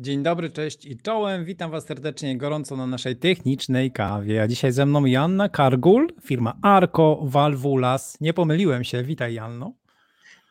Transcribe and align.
Dzień 0.00 0.22
dobry, 0.22 0.50
cześć 0.50 0.86
i 0.86 0.96
czołem. 0.96 1.44
Witam 1.44 1.70
Was 1.70 1.86
serdecznie 1.86 2.38
gorąco 2.38 2.76
na 2.76 2.86
naszej 2.86 3.16
technicznej 3.16 3.92
kawie. 3.92 4.42
A 4.42 4.48
dzisiaj 4.48 4.72
ze 4.72 4.86
mną 4.86 5.04
Janna 5.04 5.48
Kargul, 5.48 6.08
firma 6.22 6.58
Arco 6.62 7.18
Valvulas. 7.22 8.20
Nie 8.20 8.34
pomyliłem 8.34 8.84
się. 8.84 9.02
Witaj, 9.02 9.34
Janno. 9.34 9.72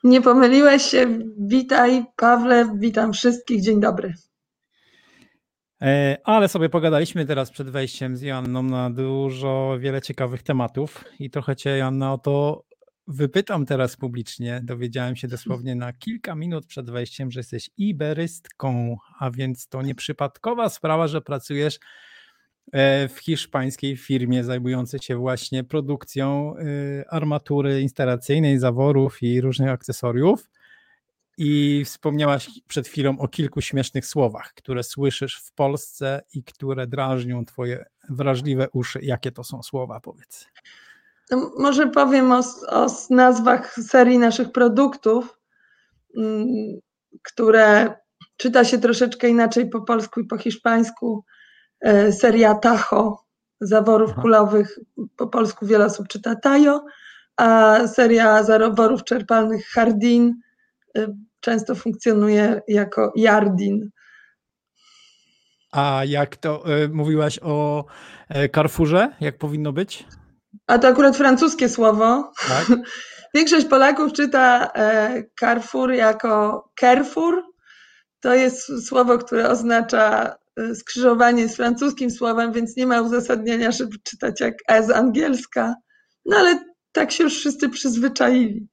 Nie 0.03 0.21
pomyliłeś 0.21 0.83
się. 0.83 1.19
Witaj, 1.39 2.05
Pawle. 2.15 2.75
Witam 2.79 3.13
wszystkich. 3.13 3.61
Dzień 3.61 3.79
dobry. 3.79 4.13
E, 5.81 6.17
ale 6.23 6.47
sobie 6.47 6.69
pogadaliśmy 6.69 7.25
teraz 7.25 7.51
przed 7.51 7.69
wejściem 7.69 8.17
z 8.17 8.21
Janną 8.21 8.63
na 8.63 8.89
dużo, 8.89 9.77
wiele 9.79 10.01
ciekawych 10.01 10.43
tematów 10.43 11.03
i 11.19 11.29
trochę 11.29 11.55
Cię, 11.55 11.69
Janna, 11.69 12.13
o 12.13 12.17
to 12.17 12.63
wypytam 13.07 13.65
teraz 13.65 13.95
publicznie. 13.95 14.61
Dowiedziałem 14.63 15.15
się 15.15 15.27
dosłownie 15.27 15.75
na 15.75 15.93
kilka 15.93 16.35
minut 16.35 16.65
przed 16.65 16.89
wejściem, 16.89 17.31
że 17.31 17.39
jesteś 17.39 17.69
iberystką, 17.77 18.97
a 19.19 19.31
więc 19.31 19.67
to 19.67 19.81
nieprzypadkowa 19.81 20.69
sprawa, 20.69 21.07
że 21.07 21.21
pracujesz 21.21 21.79
e, 22.71 23.07
w 23.07 23.19
hiszpańskiej 23.19 23.97
firmie 23.97 24.43
zajmującej 24.43 24.99
się 24.99 25.15
właśnie 25.15 25.63
produkcją 25.63 26.55
e, 26.57 27.13
armatury 27.13 27.81
instalacyjnej, 27.81 28.59
zaworów 28.59 29.23
i 29.23 29.41
różnych 29.41 29.69
akcesoriów. 29.69 30.49
I 31.39 31.81
wspomniałaś 31.85 32.49
przed 32.67 32.87
chwilą 32.87 33.19
o 33.19 33.27
kilku 33.27 33.61
śmiesznych 33.61 34.05
słowach, 34.05 34.53
które 34.53 34.83
słyszysz 34.83 35.35
w 35.35 35.51
Polsce 35.51 36.21
i 36.33 36.43
które 36.43 36.87
drażnią 36.87 37.45
twoje 37.45 37.85
wrażliwe 38.09 38.69
uszy. 38.69 38.99
Jakie 39.01 39.31
to 39.31 39.43
są 39.43 39.63
słowa, 39.63 39.99
powiedz? 39.99 40.47
Może 41.57 41.87
powiem 41.87 42.31
o, 42.31 42.41
o 42.69 42.87
nazwach 43.09 43.73
serii 43.73 44.17
naszych 44.17 44.51
produktów, 44.51 45.39
które 47.23 47.95
czyta 48.37 48.65
się 48.65 48.77
troszeczkę 48.77 49.29
inaczej 49.29 49.69
po 49.69 49.81
polsku 49.81 50.19
i 50.19 50.25
po 50.25 50.37
hiszpańsku. 50.37 51.23
E, 51.81 52.11
seria 52.11 52.55
Tacho 52.55 53.25
zaworów 53.61 54.11
Aha. 54.11 54.21
kulowych, 54.21 54.79
po 55.17 55.27
polsku 55.27 55.65
wiele 55.65 55.85
osób 55.85 56.07
czyta 56.07 56.35
Tajo, 56.35 56.85
a 57.37 57.77
seria 57.87 58.43
zaworów 58.43 59.03
czerpalnych 59.03 59.67
Hardin 59.67 60.35
e, 60.97 61.07
często 61.39 61.75
funkcjonuje 61.75 62.61
jako 62.67 63.13
Jardin. 63.15 63.89
A 65.71 66.01
jak 66.05 66.35
to 66.35 66.63
y, 66.83 66.89
mówiłaś 66.89 67.39
o 67.41 67.85
Carrefourze? 68.55 69.11
Jak 69.21 69.37
powinno 69.37 69.73
być? 69.73 70.05
A 70.67 70.79
to 70.79 70.87
akurat 70.87 71.17
francuskie 71.17 71.69
słowo. 71.69 72.31
Tak? 72.47 72.77
Większość 73.35 73.65
Polaków 73.65 74.13
czyta 74.13 74.71
e, 74.75 75.23
Carrefour 75.39 75.93
jako 75.93 76.63
Carrefour. 76.79 77.43
To 78.19 78.33
jest 78.33 78.87
słowo, 78.87 79.17
które 79.17 79.49
oznacza 79.49 80.35
e, 80.57 80.75
skrzyżowanie 80.75 81.49
z 81.49 81.55
francuskim 81.55 82.11
słowem, 82.11 82.53
więc 82.53 82.77
nie 82.77 82.87
ma 82.87 83.01
uzasadnienia, 83.01 83.71
żeby 83.71 83.97
czytać 84.03 84.41
jak 84.41 84.53
E 84.67 84.83
z 84.83 84.89
angielska. 84.89 85.75
No 86.25 86.37
ale 86.37 86.59
tak 86.91 87.11
się 87.11 87.23
już 87.23 87.37
wszyscy 87.39 87.69
przyzwyczaili. 87.69 88.67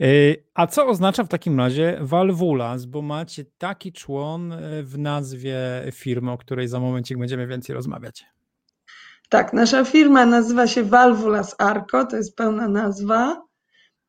E, 0.00 0.06
a 0.54 0.66
co 0.66 0.86
oznacza 0.86 1.24
w 1.24 1.28
takim 1.28 1.58
razie 1.58 1.98
Valvulas, 2.00 2.84
bo 2.84 3.02
macie 3.02 3.44
taki 3.58 3.92
człon 3.92 4.54
w 4.82 4.98
nazwie 4.98 5.58
firmy, 5.92 6.32
o 6.32 6.38
której 6.38 6.68
za 6.68 6.80
momencik 6.80 7.18
będziemy 7.18 7.46
więcej 7.46 7.74
rozmawiać. 7.74 8.26
Tak, 9.28 9.52
nasza 9.52 9.84
firma 9.84 10.26
nazywa 10.26 10.66
się 10.66 10.82
Valvulas 10.82 11.54
Arco, 11.58 12.06
to 12.06 12.16
jest 12.16 12.36
pełna 12.36 12.68
nazwa. 12.68 13.48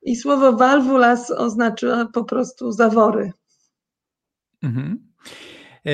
I 0.01 0.15
słowo 0.15 0.53
valvulas 0.53 1.31
oznacza 1.31 2.07
po 2.13 2.23
prostu 2.23 2.71
zawory. 2.71 3.31
Mhm. 4.63 5.11
E, 5.85 5.91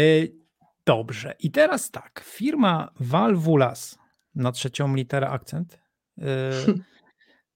dobrze. 0.86 1.36
I 1.40 1.52
teraz 1.52 1.92
tak, 1.92 2.23
firma 2.25 2.91
Valvulas 3.00 4.00
na 4.36 4.52
trzecią 4.52 4.96
literę 4.96 5.30
akcent. 5.30 5.80
E, 6.18 6.52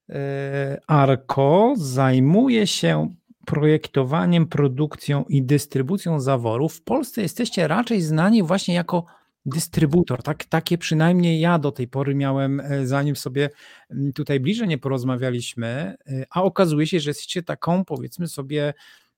e, 0.15 0.81
Arco 0.87 1.73
zajmuje 1.77 2.67
się 2.67 3.09
projektowaniem, 3.45 4.47
produkcją 4.47 5.23
i 5.23 5.43
dystrybucją 5.43 6.19
zaworów. 6.19 6.75
W 6.75 6.83
Polsce 6.83 7.21
jesteście 7.21 7.67
raczej 7.67 8.01
znani 8.01 8.43
właśnie 8.43 8.73
jako 8.73 9.05
dystrybutor. 9.49 10.23
Tak, 10.23 10.45
takie 10.45 10.77
przynajmniej 10.77 11.39
ja 11.39 11.59
do 11.59 11.71
tej 11.71 11.87
pory 11.87 12.15
miałem, 12.15 12.59
e, 12.59 12.87
zanim 12.87 13.15
sobie 13.15 13.49
tutaj 14.15 14.39
bliżej 14.39 14.67
nie 14.67 14.77
porozmawialiśmy, 14.77 15.67
e, 15.67 16.25
a 16.29 16.43
okazuje 16.43 16.87
się, 16.87 16.99
że 16.99 17.09
jesteście 17.09 17.43
taką, 17.43 17.85
powiedzmy 17.85 18.27
sobie, 18.27 18.73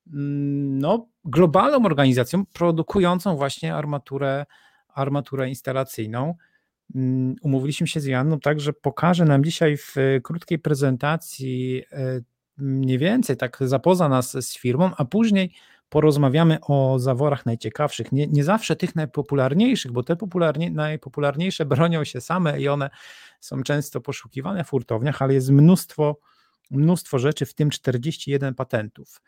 no, 0.06 1.08
globalną 1.24 1.86
organizacją 1.86 2.46
produkującą 2.46 3.36
właśnie 3.36 3.74
armaturę, 3.74 4.46
armaturę 4.88 5.48
instalacyjną. 5.48 6.34
Umówiliśmy 7.42 7.86
się 7.86 8.00
z 8.00 8.04
Janną 8.04 8.40
tak, 8.40 8.60
że 8.60 8.72
pokaże 8.72 9.24
nam 9.24 9.44
dzisiaj 9.44 9.76
w 9.76 9.94
krótkiej 10.22 10.58
prezentacji 10.58 11.82
e, 11.92 12.20
mniej 12.56 12.98
więcej, 12.98 13.36
tak 13.36 13.58
zapoza 13.60 14.08
nas 14.08 14.32
z 14.46 14.58
firmą, 14.58 14.90
a 14.96 15.04
później 15.04 15.54
porozmawiamy 15.92 16.58
o 16.60 16.98
zaworach 16.98 17.46
najciekawszych, 17.46 18.12
nie, 18.12 18.26
nie 18.26 18.44
zawsze 18.44 18.76
tych 18.76 18.96
najpopularniejszych, 18.96 19.92
bo 19.92 20.02
te 20.02 20.16
popularnie, 20.16 20.70
najpopularniejsze 20.70 21.64
bronią 21.64 22.04
się 22.04 22.20
same 22.20 22.60
i 22.60 22.68
one 22.68 22.90
są 23.40 23.62
często 23.62 24.00
poszukiwane 24.00 24.64
w 24.64 24.70
hurtowniach, 24.70 25.22
ale 25.22 25.34
jest 25.34 25.50
mnóstwo, 25.50 26.18
mnóstwo 26.70 27.18
rzeczy, 27.18 27.46
w 27.46 27.54
tym 27.54 27.70
41 27.70 28.54
patentów. 28.54 29.22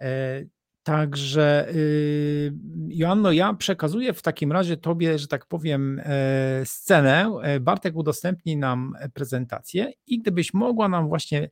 E, 0.00 0.42
także 0.82 1.68
y, 1.74 2.52
Joanno, 2.88 3.32
ja 3.32 3.54
przekazuję 3.54 4.12
w 4.12 4.22
takim 4.22 4.52
razie 4.52 4.76
Tobie, 4.76 5.18
że 5.18 5.28
tak 5.28 5.46
powiem, 5.46 6.00
e, 6.04 6.62
scenę. 6.64 7.32
E, 7.42 7.60
Bartek 7.60 7.96
udostępni 7.96 8.56
nam 8.56 8.94
prezentację 9.14 9.92
i 10.06 10.18
gdybyś 10.18 10.54
mogła 10.54 10.88
nam 10.88 11.08
właśnie 11.08 11.50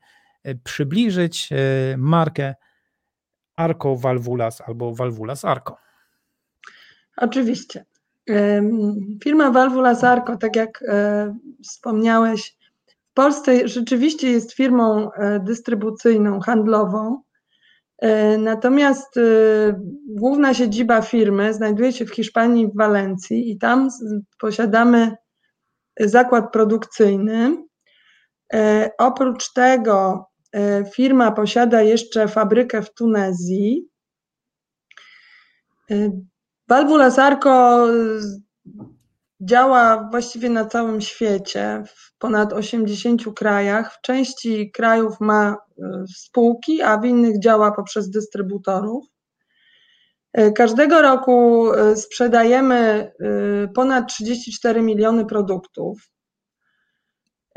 przybliżyć 0.65 1.49
markę 1.97 2.55
Arco 3.59 3.97
Valvulas 3.97 4.61
albo 4.61 4.95
Valvulas 4.95 5.45
Arco. 5.45 5.77
Oczywiście. 7.17 7.85
Firma 9.25 9.51
Valvulas 9.51 10.05
Arco, 10.05 10.37
tak 10.37 10.57
jak 10.57 10.83
e, 10.89 11.35
wspomniałeś, 11.63 12.57
w 13.11 13.15
Polsce 13.15 13.69
rzeczywiście 13.69 14.31
jest 14.31 14.53
firmą 14.53 15.13
e, 15.13 15.41
dystrybucyjną, 15.41 16.41
handlową. 16.41 17.23
E, 17.99 18.39
natomiast 18.39 19.15
główna 20.09 20.55
siedziba 20.55 21.03
firmy 21.03 21.55
znajduje 21.55 21.93
się 21.93 22.05
w 22.05 22.15
Hiszpanii, 22.15 22.69
w 22.69 22.77
Walencji, 22.77 23.51
i 23.51 23.59
tam 23.59 23.89
posiadamy 24.41 25.17
zakład 26.01 26.53
produkcyjny. 26.53 27.57
Oprócz 28.99 29.53
tego 29.53 30.29
firma 30.95 31.33
posiada 31.33 31.83
jeszcze 31.83 32.29
fabrykę 32.29 32.83
w 32.83 32.95
Tunezji. 32.95 33.89
Valvula 36.69 37.07
e, 37.07 37.11
Sarco 37.11 37.87
działa 39.41 40.09
właściwie 40.11 40.51
na 40.51 40.65
całym 40.65 41.01
świecie, 41.01 41.83
w 41.87 42.19
ponad 42.19 42.53
80 42.53 43.35
krajach. 43.35 43.95
W 43.95 44.01
części 44.01 44.71
krajów 44.71 45.21
ma 45.21 45.57
e, 45.79 46.05
spółki, 46.17 46.83
a 46.83 46.99
w 46.99 47.05
innych 47.05 47.41
działa 47.41 47.73
poprzez 47.73 48.11
dystrybutorów. 48.11 49.07
Każdego 50.55 51.03
roku 51.03 51.67
sprzedajemy 51.95 53.13
ponad 53.75 54.09
34 54.09 54.83
miliony 54.83 55.27
produktów. 55.27 56.11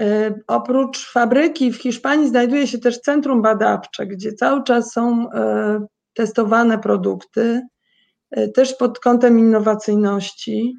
E, 0.01 0.33
oprócz 0.47 1.11
fabryki 1.11 1.71
w 1.71 1.81
Hiszpanii 1.81 2.29
znajduje 2.29 2.67
się 2.67 2.77
też 2.79 2.99
centrum 2.99 3.41
badawcze, 3.41 4.07
gdzie 4.07 4.33
cały 4.33 4.63
czas 4.63 4.91
są 4.91 5.31
e, 5.31 5.85
testowane 6.13 6.79
produkty, 6.79 7.61
e, 8.31 8.47
też 8.47 8.73
pod 8.73 8.99
kątem 8.99 9.39
innowacyjności. 9.39 10.77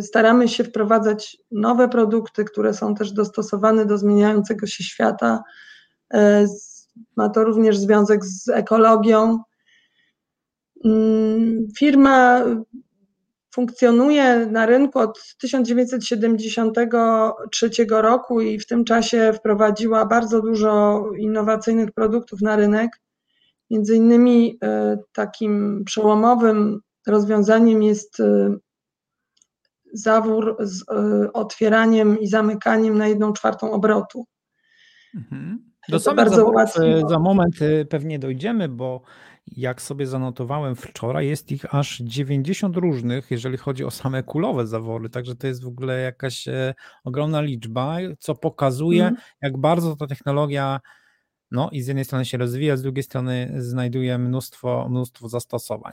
Staramy 0.00 0.48
się 0.48 0.64
wprowadzać 0.64 1.36
nowe 1.50 1.88
produkty, 1.88 2.44
które 2.44 2.74
są 2.74 2.94
też 2.94 3.12
dostosowane 3.12 3.86
do 3.86 3.98
zmieniającego 3.98 4.66
się 4.66 4.84
świata. 4.84 5.42
Ma 7.16 7.28
to 7.28 7.44
również 7.44 7.78
związek 7.78 8.24
z 8.24 8.48
ekologią. 8.48 9.38
Mm, 10.84 11.66
firma 11.78 12.44
funkcjonuje 13.56 14.46
na 14.46 14.66
rynku 14.66 14.98
od 14.98 15.36
1973 15.38 17.70
roku 17.90 18.40
i 18.40 18.58
w 18.58 18.66
tym 18.66 18.84
czasie 18.84 19.32
wprowadziła 19.32 20.06
bardzo 20.06 20.42
dużo 20.42 21.02
innowacyjnych 21.18 21.92
produktów 21.92 22.40
na 22.40 22.56
rynek. 22.56 22.90
Między 23.70 23.96
innymi 23.96 24.58
e, 24.62 24.98
takim 25.12 25.82
przełomowym 25.84 26.80
rozwiązaniem 27.06 27.82
jest 27.82 28.20
e, 28.20 28.56
zawór 29.92 30.56
z 30.60 30.82
e, 30.82 31.32
otwieraniem 31.32 32.20
i 32.20 32.26
zamykaniem 32.26 32.98
na 32.98 33.08
jedną 33.08 33.32
czwartą 33.32 33.72
obrotu. 33.72 34.26
Mhm. 35.14 35.58
Do 35.88 36.00
samych 36.00 36.16
bardzo 36.16 36.52
za 37.08 37.18
moment 37.18 37.54
pewnie 37.90 38.18
dojdziemy, 38.18 38.68
bo 38.68 39.02
jak 39.46 39.82
sobie 39.82 40.06
zanotowałem 40.06 40.76
wczoraj, 40.76 41.26
jest 41.26 41.52
ich 41.52 41.74
aż 41.74 41.98
90 41.98 42.76
różnych, 42.76 43.30
jeżeli 43.30 43.56
chodzi 43.56 43.84
o 43.84 43.90
same 43.90 44.22
kulowe 44.22 44.66
zawory, 44.66 45.08
także 45.10 45.34
to 45.34 45.46
jest 45.46 45.64
w 45.64 45.66
ogóle 45.66 46.00
jakaś 46.00 46.48
e, 46.48 46.74
ogromna 47.04 47.40
liczba, 47.40 47.96
co 48.18 48.34
pokazuje, 48.34 49.02
mm. 49.02 49.16
jak 49.42 49.58
bardzo 49.58 49.96
ta 49.96 50.06
technologia 50.06 50.80
no 51.50 51.70
i 51.72 51.82
z 51.82 51.86
jednej 51.86 52.04
strony 52.04 52.24
się 52.24 52.38
rozwija, 52.38 52.76
z 52.76 52.82
drugiej 52.82 53.02
strony 53.02 53.52
znajduje 53.56 54.18
mnóstwo, 54.18 54.88
mnóstwo 54.90 55.28
zastosowań. 55.28 55.92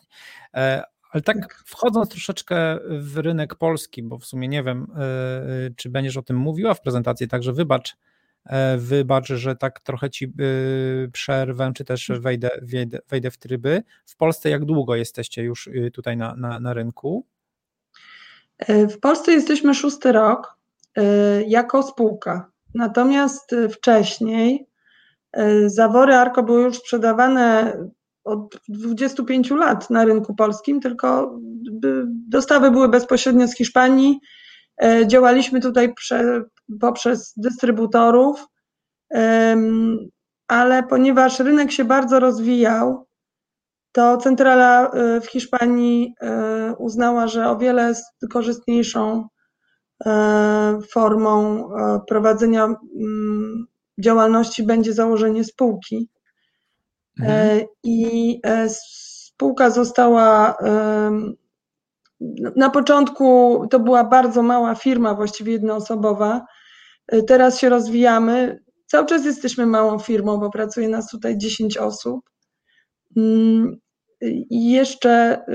E, 0.54 0.84
ale 1.12 1.24
tak, 1.24 1.38
tak 1.42 1.64
wchodząc 1.66 2.10
troszeczkę 2.10 2.80
w 2.90 3.18
rynek 3.18 3.56
polski, 3.56 4.04
bo 4.04 4.18
w 4.18 4.26
sumie 4.26 4.48
nie 4.48 4.64
wiem, 4.64 4.88
e, 4.96 5.70
czy 5.76 5.90
będziesz 5.90 6.18
o 6.18 6.22
tym 6.22 6.38
mówiła 6.38 6.74
w 6.74 6.82
prezentacji, 6.82 7.28
także 7.28 7.54
wybacz, 7.54 7.96
wybacz, 8.78 9.28
że 9.28 9.56
tak 9.56 9.80
trochę 9.80 10.10
ci 10.10 10.34
przerwę, 11.14 11.72
czy 11.76 11.86
też 11.86 12.12
wejdę, 12.20 12.50
wejdę, 12.62 13.00
wejdę 13.10 13.32
w 13.32 13.38
tryby. 13.38 13.84
W 14.06 14.16
Polsce 14.16 14.50
jak 14.50 14.66
długo 14.66 14.96
jesteście 14.96 15.44
już 15.44 15.70
tutaj 15.94 16.18
na, 16.18 16.36
na, 16.36 16.60
na 16.60 16.74
rynku? 16.74 17.26
W 18.70 19.00
Polsce 19.00 19.32
jesteśmy 19.32 19.74
szósty 19.74 20.12
rok 20.12 20.58
jako 21.48 21.84
spółka. 21.84 22.52
Natomiast 22.74 23.56
wcześniej 23.72 24.68
Zawory 25.66 26.14
Arko 26.14 26.44
były 26.44 26.62
już 26.62 26.78
sprzedawane 26.78 27.78
od 28.24 28.58
25 28.70 29.52
lat 29.52 29.90
na 29.90 30.06
rynku 30.06 30.36
polskim, 30.36 30.82
tylko 30.82 31.40
dostawy 32.30 32.72
były 32.72 32.90
bezpośrednio 32.90 33.48
z 33.48 33.56
Hiszpanii. 33.56 34.20
E, 34.84 35.08
działaliśmy 35.08 35.62
tutaj 35.62 35.94
prze, 35.94 36.44
poprzez 36.82 37.34
dystrybutorów, 37.38 38.48
ale 40.48 40.84
ponieważ 40.90 41.40
rynek 41.40 41.72
się 41.72 41.86
bardzo 41.86 42.20
rozwijał, 42.20 43.08
to 43.92 44.18
centrala 44.18 44.90
e, 44.92 45.22
w 45.22 45.26
Hiszpanii 45.26 46.14
e, 46.22 46.74
uznała, 46.78 47.28
że 47.28 47.50
o 47.50 47.58
wiele 47.58 47.94
korzystniejszą 48.32 49.28
formą 50.92 51.70
prowadzenia 52.08 52.76
działalności 54.00 54.64
będzie 54.64 54.94
założenie 54.94 55.44
spółki. 55.44 56.10
Mhm. 57.20 57.60
E, 57.60 57.66
I 57.84 58.40
e, 58.46 58.70
spółka 58.70 59.70
została. 59.70 60.58
Na 62.56 62.70
początku 62.70 63.60
to 63.70 63.80
była 63.80 64.04
bardzo 64.04 64.44
mała 64.44 64.76
firma, 64.76 65.14
właściwie 65.14 65.54
jednoosobowa. 65.54 66.46
E, 67.08 67.24
teraz 67.24 67.60
się 67.60 67.70
rozwijamy. 67.70 68.60
Cały 68.86 69.06
czas 69.06 69.26
jesteśmy 69.26 69.66
małą 69.66 70.00
firmą, 70.00 70.38
bo 70.38 70.50
pracuje 70.50 70.90
nas 70.90 71.10
tutaj 71.10 71.38
10 71.38 71.78
osób. 71.78 72.30
Mm, 73.18 73.78
I 74.50 74.72
jeszcze 74.72 75.46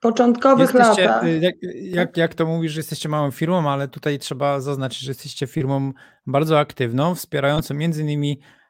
początkowych 0.00 0.74
jesteście, 0.74 1.04
latach. 1.04 1.24
Jak, 1.40 1.54
jak, 1.72 2.16
jak, 2.16 2.34
to 2.34 2.46
mówisz, 2.46 2.72
że 2.72 2.78
jesteście 2.78 3.08
małą 3.08 3.30
firmą, 3.30 3.70
ale 3.70 3.88
tutaj 3.88 4.18
trzeba 4.18 4.60
zaznaczyć, 4.60 5.00
że 5.00 5.10
jesteście 5.10 5.46
firmą 5.46 5.92
bardzo 6.26 6.58
aktywną, 6.58 7.14
wspierającą 7.14 7.74
między 7.74 8.02
innymi 8.02 8.38
E, 8.38 8.61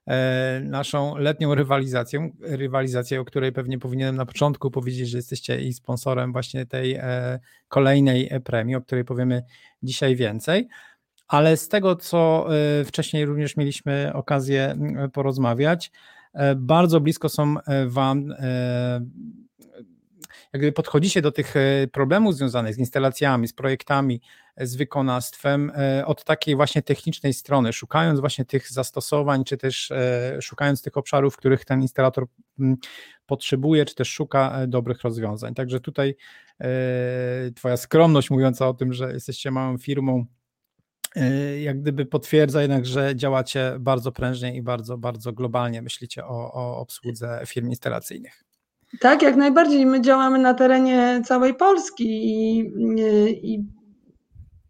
naszą 0.62 1.16
letnią 1.16 1.54
rywalizację, 1.54 2.30
rywalizację, 2.40 3.20
o 3.20 3.24
której 3.24 3.52
pewnie 3.52 3.78
powinienem 3.78 4.16
na 4.16 4.26
początku 4.26 4.70
powiedzieć, 4.70 5.08
że 5.08 5.18
jesteście 5.18 5.60
i 5.60 5.72
sponsorem 5.72 6.32
właśnie 6.32 6.66
tej 6.66 6.94
e, 6.94 7.40
kolejnej 7.68 8.30
premii, 8.44 8.74
o 8.76 8.80
której 8.80 9.04
powiemy 9.04 9.42
dzisiaj 9.82 10.16
więcej. 10.16 10.68
Ale 11.28 11.56
z 11.56 11.68
tego, 11.68 11.96
co 11.96 12.46
e, 12.80 12.84
wcześniej 12.84 13.24
również 13.24 13.56
mieliśmy 13.56 14.10
okazję 14.14 14.74
porozmawiać, 15.12 15.92
bardzo 16.56 17.00
blisko 17.00 17.28
są 17.28 17.54
Wam 17.86 18.34
jak 20.52 20.74
podchodzicie 20.74 21.22
do 21.22 21.32
tych 21.32 21.56
e, 21.56 21.86
problemów 21.92 22.36
związanych 22.36 22.74
z 22.74 22.78
instalacjami, 22.78 23.48
z 23.48 23.52
projektami, 23.52 24.20
e, 24.56 24.66
z 24.66 24.76
wykonawstwem 24.76 25.72
e, 25.74 26.06
od 26.06 26.24
takiej 26.24 26.56
właśnie 26.56 26.82
technicznej 26.82 27.34
strony, 27.34 27.72
szukając 27.72 28.20
właśnie 28.20 28.44
tych 28.44 28.70
zastosowań, 28.70 29.44
czy 29.44 29.56
też 29.56 29.92
szukając 30.40 30.82
tych 30.82 30.96
obszarów, 30.96 31.34
w 31.34 31.36
których 31.36 31.64
ten 31.64 31.82
instalator 31.82 32.26
potrzebuje, 33.26 33.84
czy 33.84 33.94
też 33.94 34.08
szuka 34.08 34.66
dobrych 34.66 35.02
rozwiązań. 35.02 35.54
Także 35.54 35.80
tutaj 35.80 36.16
Twoja 37.56 37.76
skromność 37.76 38.30
mówiąca 38.30 38.68
o 38.68 38.74
tym, 38.74 38.92
że 38.92 39.12
jesteście 39.12 39.50
małą 39.50 39.78
firmą, 39.78 40.26
jak 41.62 41.80
gdyby 41.80 42.06
potwierdza 42.06 42.62
jednak, 42.62 42.86
że 42.86 43.16
działacie 43.16 43.76
bardzo 43.80 44.12
prężnie 44.12 44.56
i 44.56 44.62
bardzo, 44.62 44.98
bardzo 44.98 45.32
globalnie 45.32 45.82
myślicie 45.82 46.26
o, 46.26 46.52
o 46.52 46.78
obsłudze 46.78 47.42
firm 47.46 47.68
instalacyjnych. 47.68 48.44
Tak, 49.00 49.22
jak 49.22 49.36
najbardziej. 49.36 49.86
My 49.86 50.00
działamy 50.00 50.38
na 50.38 50.54
terenie 50.54 51.22
całej 51.24 51.54
Polski 51.54 52.04
i, 52.04 52.58
i 53.42 53.64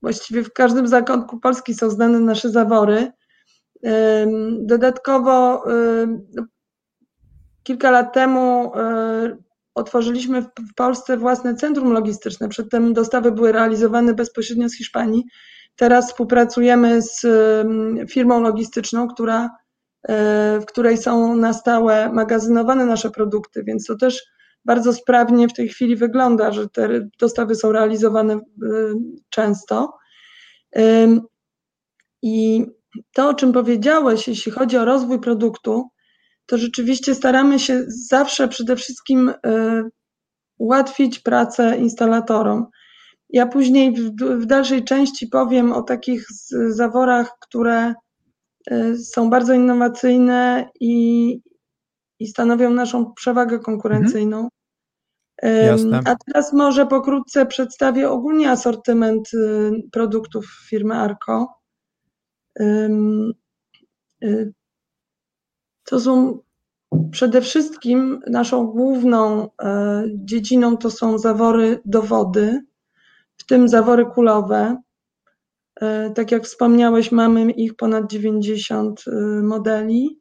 właściwie 0.03 0.43
w 0.43 0.53
każdym 0.53 0.89
zakątku 0.89 1.41
Polski 1.41 1.75
są 1.75 1.91
znane 1.91 2.21
nasze 2.21 2.51
zawory. 2.51 3.13
Dodatkowo 4.61 5.65
no, 6.35 6.45
kilka 7.63 7.91
lat 7.91 8.15
temu 8.15 8.73
otworzyliśmy 9.75 10.43
w 10.43 10.75
Polsce 10.77 11.17
własne 11.17 11.55
centrum 11.55 11.93
logistyczne. 11.93 12.49
Przedtem 12.49 12.93
dostawy 12.93 13.33
były 13.33 13.53
realizowane 13.53 14.15
bezpośrednio 14.15 14.69
z 14.69 14.77
Hiszpanii. 14.77 15.25
Teraz 15.77 16.11
współpracujemy 16.11 17.03
z 17.03 17.27
firmą 18.11 18.41
logistyczną, 18.41 19.09
która 19.09 19.51
w 20.61 20.65
której 20.67 20.97
są 20.97 21.37
na 21.37 21.53
stałe 21.53 22.13
magazynowane 22.13 22.87
nasze 22.87 23.11
produkty, 23.11 23.65
więc 23.65 23.87
to 23.87 23.97
też 23.97 24.23
bardzo 24.65 24.93
sprawnie 24.93 25.49
w 25.49 25.53
tej 25.53 25.69
chwili 25.69 25.97
wygląda, 25.97 26.53
że 26.53 26.69
te 26.69 27.09
dostawy 27.21 27.55
są 27.55 27.73
realizowane 27.73 28.35
e, 28.35 28.39
często. 29.31 29.93
I 32.23 32.67
to, 33.13 33.29
o 33.29 33.35
czym 33.35 33.53
powiedziałeś, 33.53 34.29
jeśli 34.29 34.53
chodzi 34.53 34.77
o 34.77 34.85
rozwój 34.85 35.21
produktu, 35.21 35.89
to 36.47 36.59
rzeczywiście 36.59 37.15
staramy 37.15 37.59
się 37.59 37.85
zawsze 37.89 38.49
przede 38.49 38.77
wszystkim 38.77 39.29
e, 39.29 39.83
ułatwić 40.59 41.19
pracę 41.19 41.77
instalatorom. 41.77 42.67
Ja 43.29 43.47
później 43.47 43.95
w, 44.21 44.47
dalszej 44.47 44.85
części 44.85 45.27
powiem 45.27 45.73
o 45.73 45.83
takich 45.83 46.27
zaworach, 46.69 47.37
które 47.41 47.95
są 49.05 49.31
bardzo 49.31 49.53
innowacyjne 49.53 50.70
i, 50.81 51.41
i 52.19 52.26
stanowią 52.26 52.70
naszą 52.70 53.13
przewagę 53.13 53.58
konkurencyjną. 53.58 54.48
Mhm. 55.43 55.67
Jasne. 55.67 56.01
A 56.05 56.17
teraz 56.27 56.53
może 56.53 56.87
pokrótce 56.87 57.46
przedstawię 57.46 58.10
ogólnie 58.10 58.51
asortyment 58.51 59.34
y, 59.34 59.70
produktów 59.93 60.46
firmy 60.69 60.94
Arco. 60.94 61.48
Y, 62.60 64.53
to 65.84 66.01
są 66.01 66.39
przede 67.10 67.41
wszystkim 67.41 68.20
naszą 68.27 68.67
główną 68.67 69.48
e, 69.63 70.05
dziedziną 70.15 70.77
to 70.77 70.91
są 70.91 71.19
zawory 71.19 71.81
do 71.84 72.03
wody, 72.03 72.65
w 73.37 73.46
tym 73.46 73.69
zawory 73.69 74.06
kulowe. 74.06 74.82
E, 75.82 76.10
tak 76.10 76.32
jak 76.32 76.44
wspomniałeś, 76.44 77.12
mamy 77.12 77.51
ich 77.51 77.77
ponad 77.77 78.10
90 78.10 79.05
e, 79.06 79.12
modeli 79.43 80.20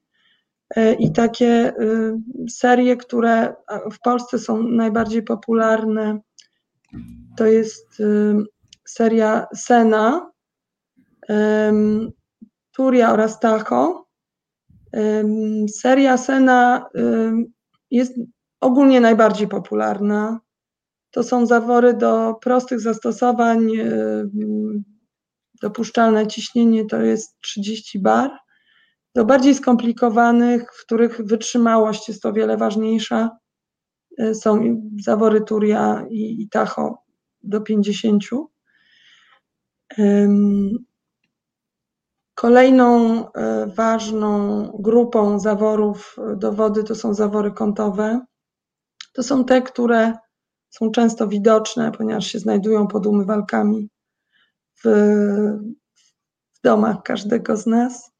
e, 0.75 0.93
i 0.93 1.11
takie 1.11 1.73
serie, 2.49 2.97
które 2.97 3.53
w 3.91 3.99
Polsce 4.03 4.39
są 4.39 4.63
najbardziej 4.63 5.23
popularne, 5.23 6.19
to 7.37 7.45
jest 7.45 8.01
seria 8.87 9.47
Sena, 9.55 10.31
Turia 12.71 13.13
oraz 13.13 13.39
Tacho. 13.39 14.07
Seria 15.81 16.17
Sena 16.17 16.85
jest 17.91 18.13
ogólnie 18.61 19.01
najbardziej 19.01 19.47
popularna. 19.47 20.39
To 21.11 21.23
są 21.23 21.45
zawory 21.45 21.93
do 21.93 22.35
prostych 22.41 22.79
zastosowań 22.79 23.71
dopuszczalne 25.61 26.27
ciśnienie 26.27 26.85
to 26.85 27.01
jest 27.01 27.41
30 27.41 27.99
bar. 27.99 28.31
Do 29.15 29.25
bardziej 29.25 29.55
skomplikowanych, 29.55 30.73
w 30.73 30.85
których 30.85 31.21
wytrzymałość 31.21 32.07
jest 32.07 32.25
o 32.25 32.33
wiele 32.33 32.57
ważniejsza, 32.57 33.29
e, 34.17 34.35
są 34.35 34.81
zawory 35.03 35.41
Turia 35.41 36.05
i, 36.09 36.41
i 36.41 36.49
Tacho 36.49 37.03
do 37.43 37.61
50. 37.61 38.23
Kolejną 42.35 43.25
e, 43.31 43.67
ważną 43.67 44.65
grupą 44.79 45.39
zaworów 45.39 46.15
do 46.35 46.51
wody 46.51 46.83
to 46.83 46.95
są 46.95 47.13
zawory 47.13 47.51
kątowe. 47.51 48.25
To 49.13 49.23
są 49.23 49.45
te, 49.45 49.61
które 49.61 50.13
są 50.69 50.91
często 50.91 51.27
widoczne, 51.27 51.91
ponieważ 51.91 52.27
się 52.27 52.39
znajdują 52.39 52.87
pod 52.87 53.07
umywalkami 53.07 53.89
w, 54.83 54.87
w 56.53 56.61
domach 56.63 57.03
każdego 57.03 57.57
z 57.57 57.65
nas. 57.65 58.11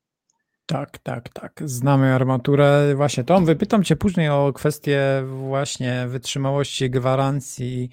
Tak, 0.65 0.97
tak, 0.97 1.29
tak. 1.29 1.61
Znamy 1.65 2.13
armaturę. 2.13 2.95
Właśnie 2.95 3.23
Tom, 3.23 3.45
wypytam 3.45 3.83
Cię 3.83 3.95
później 3.95 4.29
o 4.29 4.53
kwestię 4.53 5.23
właśnie 5.25 6.05
wytrzymałości, 6.07 6.89
gwarancji 6.89 7.89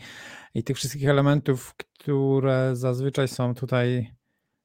i 0.55 0.65
tych 0.65 0.77
wszystkich 0.77 1.09
elementów, 1.09 1.75
które 1.75 2.77
zazwyczaj 2.77 3.29
są 3.29 3.55
tutaj 3.55 4.15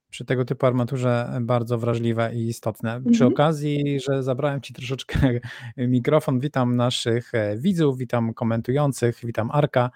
przy 0.10 0.25
tego 0.25 0.45
typu 0.45 0.65
armaturze 0.65 1.39
bardzo 1.41 1.77
wrażliwe 1.77 2.36
i 2.36 2.48
istotne. 2.48 2.93
Mhm. 2.93 3.13
Przy 3.13 3.25
okazji, 3.25 4.00
że 4.00 4.24
zabrałem 4.24 4.62
Ci 4.62 4.74
troszeczkę 4.74 5.19
mikrofon, 5.77 6.39
witam 6.39 6.75
naszych 6.75 7.31
widzów, 7.57 7.98
witam 7.98 8.33
komentujących, 8.33 9.19
witam 9.24 9.51
Arka, 9.51 9.89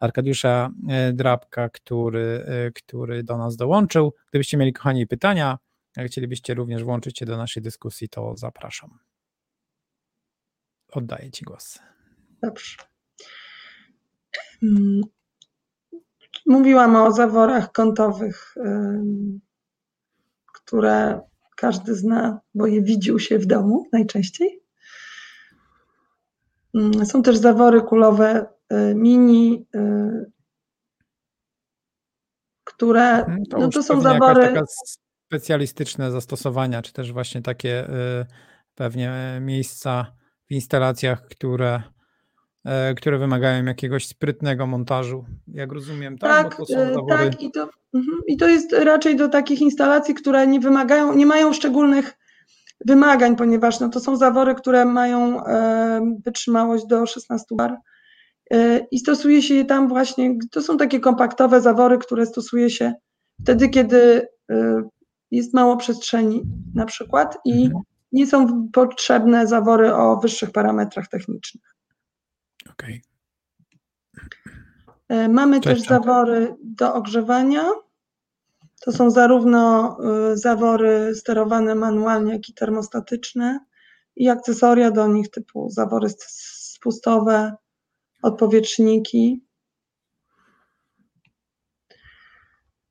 Arkadiusza 0.00 0.70
e, 0.88 1.12
Drabka, 1.12 1.68
który, 1.68 2.44
e, 2.46 2.70
który 2.70 3.24
do 3.24 3.38
nas 3.38 3.56
dołączył. 3.56 4.14
Gdybyście 4.30 4.56
mieli, 4.56 4.72
kochani, 4.72 5.06
pytania, 5.06 5.58
jak 5.96 6.06
chcielibyście 6.06 6.54
również 6.54 6.84
włączyć 6.84 7.18
się 7.18 7.26
do 7.26 7.36
naszej 7.36 7.62
dyskusji, 7.62 8.08
to 8.08 8.36
zapraszam. 8.36 8.98
Oddaję 10.92 11.30
Ci 11.30 11.44
głos. 11.44 11.78
Dobrze. 12.42 12.76
Mm. 14.62 15.02
Mówiłam 16.46 16.96
o 16.96 17.12
zaworach 17.12 17.72
kątowych, 17.72 18.54
które 20.52 21.20
każdy 21.56 21.94
zna, 21.94 22.40
bo 22.54 22.66
je 22.66 22.82
widził 22.82 23.18
się 23.18 23.38
w 23.38 23.46
domu 23.46 23.88
najczęściej. 23.92 24.62
Mm, 26.74 27.06
są 27.06 27.22
też 27.22 27.36
zawory 27.36 27.82
kulowe 27.82 28.46
mini, 28.94 29.66
y, 29.74 30.32
które 32.64 33.18
mhm, 33.18 33.46
to, 33.46 33.58
no 33.58 33.68
to 33.68 33.82
są 33.82 34.00
zawory 34.00 34.54
specjalistyczne 35.26 36.10
zastosowania, 36.10 36.82
czy 36.82 36.92
też 36.92 37.12
właśnie 37.12 37.42
takie 37.42 37.88
y, 37.88 38.26
pewnie 38.74 39.38
miejsca 39.40 40.06
w 40.46 40.52
instalacjach, 40.52 41.26
które, 41.26 41.82
które 42.96 43.18
wymagają 43.18 43.64
jakiegoś 43.64 44.06
sprytnego 44.06 44.66
montażu, 44.66 45.24
jak 45.48 45.72
rozumiem, 45.72 46.18
tak? 46.18 46.56
Tak, 46.56 46.60
y, 46.70 46.96
tak 47.08 47.42
i, 47.42 47.50
to, 47.50 47.68
mhm, 47.94 48.18
i 48.26 48.36
to 48.36 48.48
jest 48.48 48.72
raczej 48.72 49.16
do 49.16 49.28
takich 49.28 49.60
instalacji, 49.60 50.14
które 50.14 50.46
nie 50.46 50.60
wymagają, 50.60 51.14
nie 51.14 51.26
mają 51.26 51.52
szczególnych 51.52 52.18
wymagań, 52.86 53.36
ponieważ 53.36 53.80
no, 53.80 53.88
to 53.88 54.00
są 54.00 54.16
zawory, 54.16 54.54
które 54.54 54.84
mają 54.84 55.42
wytrzymałość 56.24 56.86
do 56.86 57.06
16 57.06 57.46
bar 57.56 57.76
i 58.90 58.98
stosuje 58.98 59.42
się 59.42 59.54
je 59.54 59.64
tam 59.64 59.88
właśnie, 59.88 60.38
to 60.50 60.62
są 60.62 60.76
takie 60.76 61.00
kompaktowe 61.00 61.60
zawory, 61.60 61.98
które 61.98 62.26
stosuje 62.26 62.70
się 62.70 62.92
wtedy, 63.42 63.68
kiedy 63.68 64.28
jest 65.30 65.54
mało 65.54 65.76
przestrzeni 65.76 66.42
na 66.74 66.86
przykład 66.86 67.38
i 67.44 67.64
mhm. 67.64 67.82
nie 68.12 68.26
są 68.26 68.68
potrzebne 68.72 69.46
zawory 69.46 69.94
o 69.94 70.16
wyższych 70.16 70.50
parametrach 70.50 71.08
technicznych. 71.08 71.74
Okay. 72.72 73.00
E, 75.08 75.28
mamy 75.28 75.60
Cześć, 75.60 75.80
też 75.80 75.88
zawory 75.88 76.56
do 76.62 76.94
ogrzewania. 76.94 77.64
To 78.80 78.92
są 78.92 79.10
zarówno 79.10 79.96
e, 80.32 80.36
zawory 80.36 81.14
sterowane 81.14 81.74
manualnie, 81.74 82.32
jak 82.32 82.48
i 82.48 82.54
termostatyczne 82.54 83.60
i 84.16 84.28
akcesoria 84.28 84.90
do 84.90 85.08
nich 85.08 85.30
typu 85.30 85.70
zawory 85.70 86.08
spustowe, 86.18 87.56
odpowietrzniki. 88.24 89.44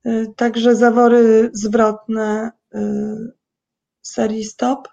Y, 0.07 0.33
także 0.35 0.75
zawory 0.75 1.49
zwrotne 1.53 2.51
y, 2.75 2.79
serii 4.01 4.43
stop 4.43 4.87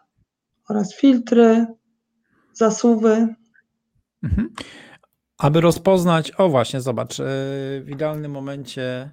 oraz 0.69 0.95
filtry, 0.95 1.67
zasuwy. 2.53 3.35
Mhm. 4.23 4.55
Aby 5.39 5.61
rozpoznać, 5.61 6.33
o 6.39 6.49
właśnie, 6.49 6.81
zobacz, 6.81 7.21
y, 7.21 7.25
w 7.85 7.87
idealnym 7.89 8.33
momencie 8.33 9.11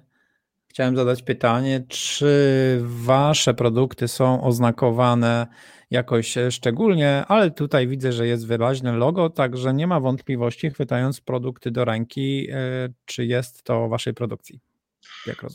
chciałem 0.78 0.96
zadać 0.96 1.22
pytanie, 1.22 1.84
czy 1.88 2.80
wasze 2.82 3.54
produkty 3.54 4.08
są 4.08 4.42
oznakowane 4.42 5.46
jakoś 5.90 6.34
szczególnie, 6.50 7.24
ale 7.28 7.50
tutaj 7.50 7.88
widzę, 7.88 8.12
że 8.12 8.26
jest 8.26 8.46
wyraźne 8.46 8.92
logo, 8.92 9.30
także 9.30 9.74
nie 9.74 9.86
ma 9.86 10.00
wątpliwości, 10.00 10.70
chwytając 10.70 11.20
produkty 11.20 11.70
do 11.70 11.84
ręki, 11.84 12.48
czy 13.04 13.26
jest 13.26 13.62
to 13.62 13.88
waszej 13.88 14.14
produkcji. 14.14 14.60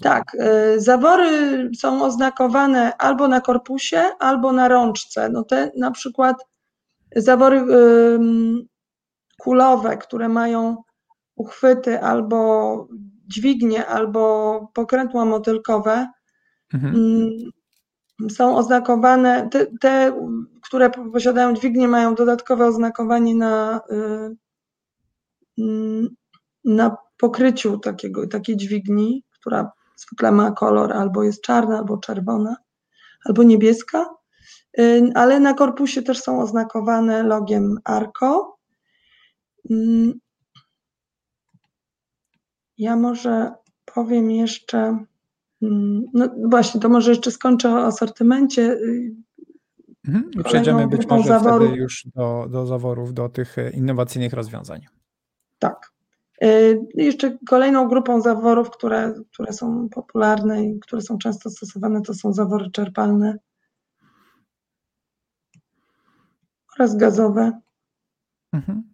Tak, 0.01 0.36
y, 0.75 0.82
zawory 0.82 1.70
są 1.77 2.06
oznakowane 2.06 2.98
albo 2.98 3.27
na 3.27 3.42
korpusie, 3.42 4.03
albo 4.20 4.51
na 4.51 4.68
rączce. 4.68 5.30
No 5.30 5.44
te 5.44 5.72
na 5.77 5.92
przykład 5.92 6.36
zawory 7.15 7.65
kulowe, 9.38 9.98
które 9.98 10.30
mają 10.30 10.77
uchwyty 11.36 12.01
albo 12.01 12.88
dźwignie, 13.34 13.88
albo 13.88 14.72
pokrętła 14.74 15.25
motylkowe, 15.25 16.08
mhm. 16.74 16.96
Mm, 16.96 18.30
są 18.30 18.58
oznakowane, 18.58 19.50
te, 19.52 19.68
te, 19.82 20.22
które 20.62 20.90
posiadają 20.90 21.54
dźwignie, 21.54 21.88
mają 21.88 22.16
dodatkowe 22.16 22.66
oznakowanie 22.66 23.36
na, 23.36 23.82
y, 23.92 24.36
mm, 25.58 26.10
na 26.66 26.98
pokryciu 27.18 27.80
takiego, 27.80 28.28
takiej 28.28 28.58
dźwigni, 28.58 29.24
która 29.40 29.72
zwykle 29.98 30.32
ma 30.32 30.52
kolor 30.52 30.94
albo 30.94 31.24
jest 31.24 31.42
czarna, 31.42 31.78
albo 31.78 31.98
czerwona, 31.98 32.56
albo 33.25 33.44
niebieska, 33.44 34.06
y, 34.80 35.12
ale 35.16 35.40
na 35.40 35.54
korpusie 35.54 36.02
też 36.02 36.22
są 36.22 36.42
oznakowane 36.42 37.24
logiem 37.24 37.78
ARCO. 37.84 38.58
Ja 42.84 42.96
może 42.96 43.52
powiem 43.86 44.32
jeszcze, 44.32 45.06
mm, 45.62 46.06
no 46.13 46.30
właśnie, 46.50 46.82
to 46.82 46.90
może 46.90 47.12
jeszcze 47.12 47.32
skończę 47.32 47.70
o 47.70 47.86
asortymencie. 47.86 48.62
Y, 48.62 49.16
mhm. 50.08 50.44
Przejdziemy 50.44 50.88
być 50.88 51.08
może 51.08 51.28
zaworu. 51.28 51.66
wtedy 51.66 51.82
już 51.82 52.08
do, 52.16 52.48
do 52.50 52.66
zaworów, 52.66 53.13
do 53.13 53.30
tych 53.30 53.56
innowacyjnych 53.74 54.34
rozwiązań. 54.34 54.82
Tak. 55.60 55.92
Y, 56.44 56.82
jeszcze 56.96 57.38
kolejną 57.48 57.88
grupą 57.88 58.22
zaworów, 58.22 58.70
które, 58.70 59.13
które 59.32 59.54
są 59.54 59.90
popularne 59.90 60.66
i 60.66 60.80
które 60.80 61.02
są 61.02 61.18
często 61.18 61.50
stosowane, 61.50 62.02
to 62.02 62.13
są 62.13 62.34
zawory 62.34 62.72
czerpalne 62.72 63.38
oraz 66.75 66.98
gazowe. 66.98 67.60
Mhm. 68.54 68.93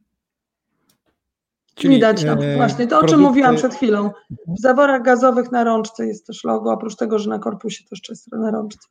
Czyli, 1.80 1.96
Widać 1.96 2.24
no, 2.24 2.36
właśnie 2.56 2.88
to, 2.88 3.00
o 3.00 3.06
czym 3.06 3.20
mówiłam 3.20 3.56
przed 3.56 3.76
chwilą. 3.76 4.12
W 4.30 4.62
zaworach 4.62 5.04
gazowych 5.04 5.52
na 5.52 5.64
rączce 5.64 6.08
jest 6.08 6.28
też 6.28 6.44
logo, 6.44 6.72
oprócz 6.72 6.96
tego, 6.96 7.20
że 7.20 7.30
na 7.30 7.40
korpusie 7.40 7.84
też 7.90 8.02
często 8.02 8.38
na 8.38 8.52
rączce. 8.52 8.88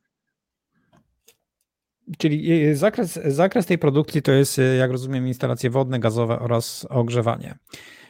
Czyli 2.17 2.63
y, 2.67 2.75
zakres, 2.75 3.19
zakres 3.25 3.65
tej 3.65 3.77
produkcji 3.77 4.21
to 4.21 4.31
jest, 4.31 4.59
y, 4.59 4.75
jak 4.75 4.91
rozumiem, 4.91 5.27
instalacje 5.27 5.69
wodne, 5.69 5.99
gazowe 5.99 6.39
oraz 6.39 6.87
ogrzewanie. 6.89 7.55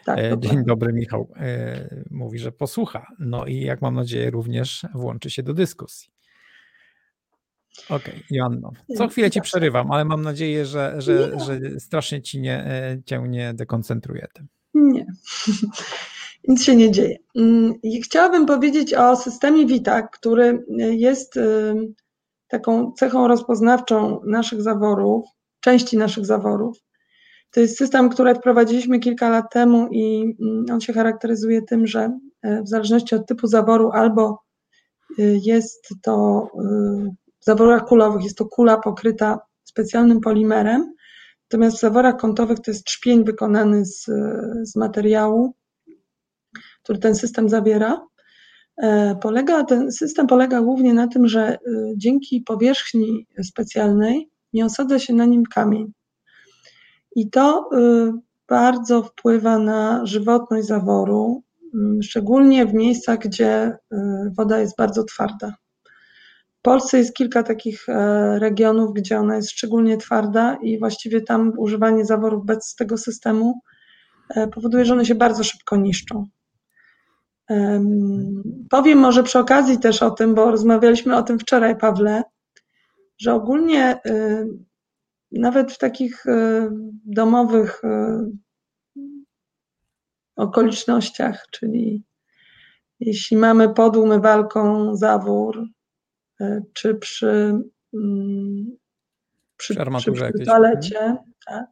Tak, 0.05 0.19
e, 0.19 0.37
Dzień 0.39 0.65
dobry, 0.65 0.93
Michał. 0.93 1.29
E, 1.35 2.03
mówi, 2.11 2.39
że 2.39 2.51
posłucha. 2.51 3.07
No 3.19 3.45
i 3.45 3.61
jak 3.61 3.81
mam 3.81 3.95
nadzieję, 3.95 4.29
również 4.29 4.85
włączy 4.93 5.29
się 5.29 5.43
do 5.43 5.53
dyskusji. 5.53 6.09
Okej, 7.85 7.97
okay, 7.97 8.23
Joanno. 8.29 8.71
Co 8.97 9.07
chwilę 9.07 9.31
ci 9.31 9.41
przerywam, 9.41 9.91
ale 9.91 10.05
mam 10.05 10.21
nadzieję, 10.21 10.65
że, 10.65 10.95
że, 10.97 11.39
że 11.39 11.79
strasznie 11.79 12.21
ci 12.21 12.41
nie, 12.41 12.65
e, 12.65 12.97
cię 13.05 13.19
nie 13.27 13.53
dekoncentruję 13.53 14.27
tym. 14.33 14.47
Nie. 14.73 15.05
Nic 16.47 16.63
się 16.63 16.75
nie 16.75 16.91
dzieje. 16.91 17.17
Mm, 17.35 17.73
chciałabym 18.03 18.45
powiedzieć 18.45 18.93
o 18.93 19.15
systemie 19.15 19.65
WITA, 19.65 20.01
który 20.01 20.65
jest 20.77 21.39
taką 22.47 22.91
cechą 22.91 23.27
rozpoznawczą 23.27 24.21
naszych 24.25 24.61
zaworów, 24.61 25.25
części 25.59 25.97
naszych 25.97 26.25
zaworów. 26.25 26.77
To 27.51 27.59
jest 27.59 27.77
system, 27.77 28.09
który 28.09 28.35
wprowadziliśmy 28.35 28.99
kilka 28.99 29.29
lat 29.29 29.45
temu 29.51 29.87
i 29.91 30.35
mm, 30.41 30.65
on 30.71 30.81
się 30.81 30.93
charakteryzuje 30.93 31.61
tym, 31.61 31.87
że 31.87 32.19
e, 32.41 32.63
w 32.63 32.67
zależności 32.67 33.15
od 33.15 33.27
typu 33.27 33.47
zaworu 33.47 33.91
albo 33.91 34.39
e, 35.19 35.23
jest 35.23 35.87
to 36.01 36.47
w 37.39 37.45
zaworach 37.45 37.85
kulowych 37.85 38.23
jest 38.23 38.37
to 38.37 38.45
kula 38.45 38.77
pokryta 38.77 39.39
specjalnym 39.63 40.21
polimerem, 40.21 40.93
natomiast 41.51 41.77
w 41.77 41.79
zaworach 41.79 42.17
kątowych 42.17 42.59
to 42.59 42.71
jest 42.71 42.83
trzpień 42.83 43.23
wykonany 43.23 43.85
z, 43.85 44.05
z 44.63 44.75
materiału, 44.75 45.55
który 46.83 46.99
ten 46.99 47.15
system 47.15 47.49
zawiera. 47.49 48.07
Polega, 49.21 49.63
ten 49.63 49.91
system 49.91 50.27
polega 50.27 50.61
głównie 50.61 50.93
na 50.93 51.07
tym, 51.07 51.27
że 51.27 51.57
dzięki 51.95 52.41
powierzchni 52.41 53.27
specjalnej 53.43 54.29
nie 54.53 54.65
osadza 54.65 54.99
się 54.99 55.13
na 55.13 55.25
nim 55.25 55.43
kamień. 55.43 55.91
I 57.15 57.29
to 57.29 57.69
y, 57.73 58.11
bardzo 58.47 59.03
wpływa 59.03 59.59
na 59.59 60.05
żywotność 60.05 60.67
zaworu, 60.67 61.43
szczególnie 62.01 62.65
w 62.65 62.73
miejscach, 62.73 63.19
gdzie 63.19 63.77
woda 64.37 64.59
jest 64.59 64.77
bardzo 64.77 65.03
twarda. 65.03 65.53
Polsce 66.61 66.97
jest 66.97 67.13
kilka 67.13 67.43
takich 67.43 67.89
e, 67.89 68.39
regionów, 68.39 68.93
gdzie 68.93 69.19
ona 69.19 69.35
jest 69.35 69.51
szczególnie 69.51 69.97
twarda 69.97 70.57
i 70.61 70.79
właściwie 70.79 71.21
tam 71.21 71.53
używanie 71.57 72.05
zaworów 72.05 72.45
bez 72.45 72.75
tego 72.75 72.97
systemu 72.97 73.61
e, 74.29 74.47
powoduje, 74.47 74.85
że 74.85 74.93
one 74.93 75.05
się 75.05 75.15
bardzo 75.15 75.43
szybko 75.43 75.77
niszczą. 75.77 76.27
Powiem 78.69 78.99
może 78.99 79.23
przy 79.23 79.39
okazji 79.39 79.79
też 79.79 80.03
o 80.03 80.11
tym, 80.11 80.35
bo 80.35 80.51
rozmawialiśmy 80.51 81.15
o 81.15 81.23
tym 81.23 81.39
wczoraj, 81.39 81.77
Pawle, 81.77 82.23
że 83.17 83.33
ogólnie 83.33 83.99
nawet 85.31 85.71
w 85.71 85.77
takich 85.77 86.23
domowych 87.05 87.81
okolicznościach, 90.35 91.45
czyli 91.51 92.03
jeśli 92.99 93.37
mamy 93.37 93.73
pod 93.73 93.97
umywalką 93.97 94.95
zawór, 94.95 95.57
e, 95.57 95.78
czy 96.73 96.95
przy, 96.95 97.61
mm, 97.93 98.77
przy, 99.57 99.75
przy, 99.75 100.11
przy 100.11 100.45
toalecie, 100.45 101.17
tak, 101.45 101.67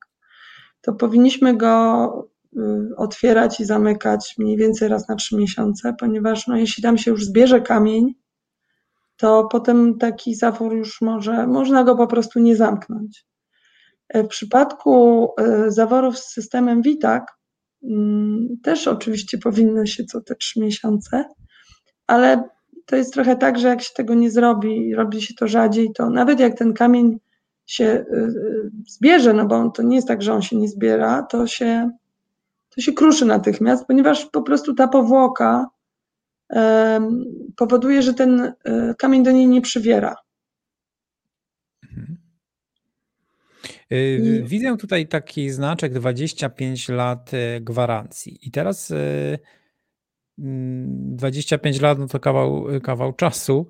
to 0.81 0.93
powinniśmy 0.93 1.57
go 1.57 2.29
y, 2.57 2.95
otwierać 2.97 3.59
i 3.59 3.65
zamykać 3.65 4.35
mniej 4.37 4.57
więcej 4.57 4.87
raz 4.89 5.09
na 5.09 5.15
trzy 5.15 5.35
miesiące, 5.35 5.95
ponieważ 5.99 6.47
no, 6.47 6.57
jeśli 6.57 6.83
tam 6.83 6.97
się 6.97 7.11
już 7.11 7.25
zbierze 7.25 7.61
kamień, 7.61 8.13
to 9.17 9.47
potem 9.51 9.97
taki 9.97 10.35
zawór 10.35 10.75
już 10.75 11.01
może, 11.01 11.47
można 11.47 11.83
go 11.83 11.95
po 11.95 12.07
prostu 12.07 12.39
nie 12.39 12.55
zamknąć. 12.55 13.25
E, 14.09 14.23
w 14.23 14.27
przypadku 14.27 15.27
e, 15.39 15.71
zaworów 15.71 16.19
z 16.19 16.33
systemem 16.33 16.81
WITAK 16.81 17.37
Mm, 17.83 18.47
też 18.63 18.87
oczywiście 18.87 19.37
powinno 19.37 19.85
się 19.85 20.03
co 20.03 20.21
te 20.21 20.35
trzy 20.35 20.59
miesiące, 20.59 21.25
ale 22.07 22.49
to 22.87 22.95
jest 22.95 23.13
trochę 23.13 23.35
tak, 23.35 23.59
że 23.59 23.67
jak 23.67 23.81
się 23.81 23.93
tego 23.93 24.13
nie 24.13 24.31
zrobi, 24.31 24.95
robi 24.95 25.21
się 25.21 25.33
to 25.33 25.47
rzadziej, 25.47 25.93
to 25.93 26.09
nawet 26.09 26.39
jak 26.39 26.57
ten 26.57 26.73
kamień 26.73 27.19
się 27.65 27.85
y, 27.85 28.15
y, 28.15 28.71
zbierze, 28.87 29.33
no 29.33 29.45
bo 29.45 29.69
to 29.69 29.83
nie 29.83 29.95
jest 29.95 30.07
tak, 30.07 30.21
że 30.21 30.33
on 30.33 30.41
się 30.41 30.55
nie 30.55 30.67
zbiera, 30.67 31.23
to 31.23 31.47
się, 31.47 31.91
to 32.75 32.81
się 32.81 32.93
kruszy 32.93 33.25
natychmiast, 33.25 33.85
ponieważ 33.85 34.25
po 34.25 34.41
prostu 34.41 34.73
ta 34.73 34.87
powłoka 34.87 35.65
powoduje, 37.55 38.01
że 38.01 38.13
ten 38.13 38.39
y, 38.39 38.53
kamień 38.97 39.23
do 39.23 39.31
niej 39.31 39.47
nie 39.47 39.61
przywiera. 39.61 40.15
Mhm. 41.83 42.17
Widzę 44.45 44.77
tutaj 44.77 45.07
taki 45.07 45.49
znaczek 45.49 45.93
25 45.93 46.89
lat 46.89 47.31
gwarancji. 47.61 48.39
I 48.41 48.51
teraz 48.51 48.93
25 50.37 51.75
y, 51.75 51.79
mm, 51.79 51.89
lat 51.89 51.99
no 51.99 52.07
to 52.07 52.19
kawał, 52.19 52.65
kawał 52.83 53.13
czasu. 53.13 53.67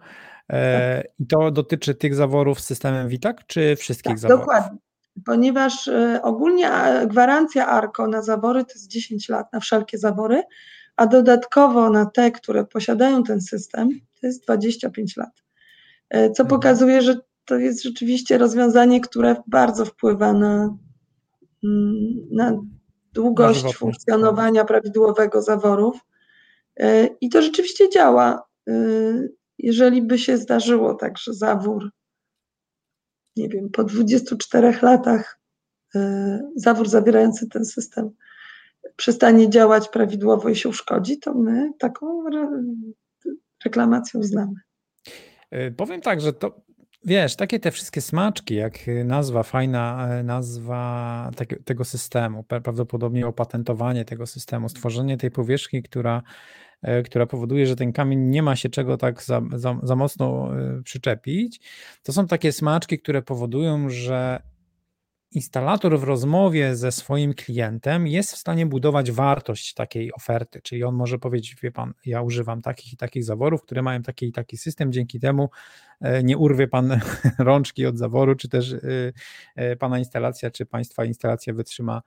E, 0.49 1.01
tak. 1.03 1.11
I 1.19 1.27
to 1.27 1.51
dotyczy 1.51 1.95
tych 1.95 2.15
zaworów 2.15 2.61
z 2.61 2.63
systemem 2.63 3.09
WITAK, 3.09 3.47
czy 3.47 3.75
wszystkich 3.75 4.11
tak, 4.11 4.19
zaworów? 4.19 4.41
Dokładnie. 4.41 4.77
Ponieważ 5.25 5.89
ogólnie 6.23 6.69
gwarancja 7.07 7.67
ARKO 7.67 8.07
na 8.07 8.21
zawory 8.21 8.65
to 8.65 8.73
jest 8.73 8.87
10 8.87 9.29
lat 9.29 9.53
na 9.53 9.59
wszelkie 9.59 9.97
zawory, 9.97 10.43
a 10.95 11.07
dodatkowo 11.07 11.89
na 11.89 12.05
te, 12.05 12.31
które 12.31 12.65
posiadają 12.65 13.23
ten 13.23 13.41
system, 13.41 13.89
to 14.21 14.27
jest 14.27 14.43
25 14.43 15.17
lat. 15.17 15.43
E, 16.09 16.31
co 16.31 16.43
mhm. 16.43 16.47
pokazuje, 16.47 17.01
że 17.01 17.15
to 17.45 17.55
jest 17.55 17.83
rzeczywiście 17.83 18.37
rozwiązanie, 18.37 19.01
które 19.01 19.35
bardzo 19.47 19.85
wpływa 19.85 20.33
na, 20.33 20.77
mm, 21.63 22.27
na 22.31 22.53
długość 23.13 23.75
funkcjonowania 23.75 24.65
prawidłowego 24.65 25.41
zaworów. 25.41 26.05
E, 26.79 27.09
I 27.21 27.29
to 27.29 27.41
rzeczywiście 27.41 27.89
działa. 27.89 28.43
E, 28.69 28.73
jeżeli 29.57 30.01
by 30.01 30.19
się 30.19 30.37
zdarzyło 30.37 30.95
tak, 30.95 31.17
że 31.17 31.33
zawór, 31.33 31.89
nie 33.35 33.49
wiem, 33.49 33.69
po 33.69 33.83
24 33.83 34.77
latach 34.81 35.39
e, 35.95 36.39
zawór 36.55 36.89
zawierający 36.89 37.49
ten 37.49 37.65
system 37.65 38.09
przestanie 38.95 39.49
działać 39.49 39.89
prawidłowo 39.89 40.49
i 40.49 40.55
się 40.55 40.69
uszkodzi, 40.69 41.19
to 41.19 41.33
my 41.33 41.71
taką 41.79 42.23
reklamację 43.65 44.23
znamy. 44.23 44.53
Powiem 45.77 46.01
tak, 46.01 46.21
że 46.21 46.33
to 46.33 46.67
Wiesz, 47.05 47.35
takie 47.35 47.59
te 47.59 47.71
wszystkie 47.71 48.01
smaczki, 48.01 48.55
jak 48.55 48.73
nazwa, 49.05 49.43
fajna 49.43 50.07
nazwa 50.23 51.31
tego 51.65 51.85
systemu, 51.85 52.43
prawdopodobnie 52.43 53.27
opatentowanie 53.27 54.05
tego 54.05 54.25
systemu, 54.25 54.69
stworzenie 54.69 55.17
tej 55.17 55.31
powierzchni, 55.31 55.83
która, 55.83 56.21
która 57.05 57.25
powoduje, 57.25 57.67
że 57.67 57.75
ten 57.75 57.93
kamień 57.93 58.19
nie 58.19 58.43
ma 58.43 58.55
się 58.55 58.69
czego 58.69 58.97
tak 58.97 59.23
za, 59.23 59.41
za, 59.55 59.79
za 59.83 59.95
mocno 59.95 60.51
e, 60.59 60.83
przyczepić, 60.83 61.59
to 62.03 62.13
są 62.13 62.27
takie 62.27 62.51
smaczki, 62.51 62.99
które 62.99 63.21
powodują, 63.21 63.89
że 63.89 64.41
instalator 65.31 65.99
w 65.99 66.03
rozmowie 66.03 66.75
ze 66.75 66.91
swoim 66.91 67.33
klientem 67.33 68.07
jest 68.07 68.33
w 68.33 68.37
stanie 68.37 68.65
budować 68.65 69.11
wartość 69.11 69.73
takiej 69.73 70.13
oferty, 70.13 70.61
czyli 70.61 70.83
on 70.83 70.95
może 70.95 71.19
powiedzieć, 71.19 71.55
wie 71.63 71.71
pan, 71.71 71.93
ja 72.05 72.21
używam 72.21 72.61
takich 72.61 72.93
i 72.93 72.97
takich 72.97 73.23
zaworów, 73.23 73.61
które 73.61 73.81
mają 73.81 74.01
taki 74.01 74.27
i 74.27 74.31
taki 74.31 74.57
system, 74.57 74.91
dzięki 74.91 75.19
temu 75.19 75.49
e, 76.01 76.23
nie 76.23 76.37
urwie 76.37 76.67
pan 76.67 76.99
rączki 77.39 77.85
od 77.85 77.97
zaworu, 77.97 78.35
czy 78.35 78.49
też 78.49 78.73
e, 78.73 78.79
e, 79.55 79.75
pana 79.75 79.99
instalacja, 79.99 80.51
czy 80.51 80.65
państwa 80.65 81.05
instalacja 81.05 81.53
wytrzyma 81.53 82.01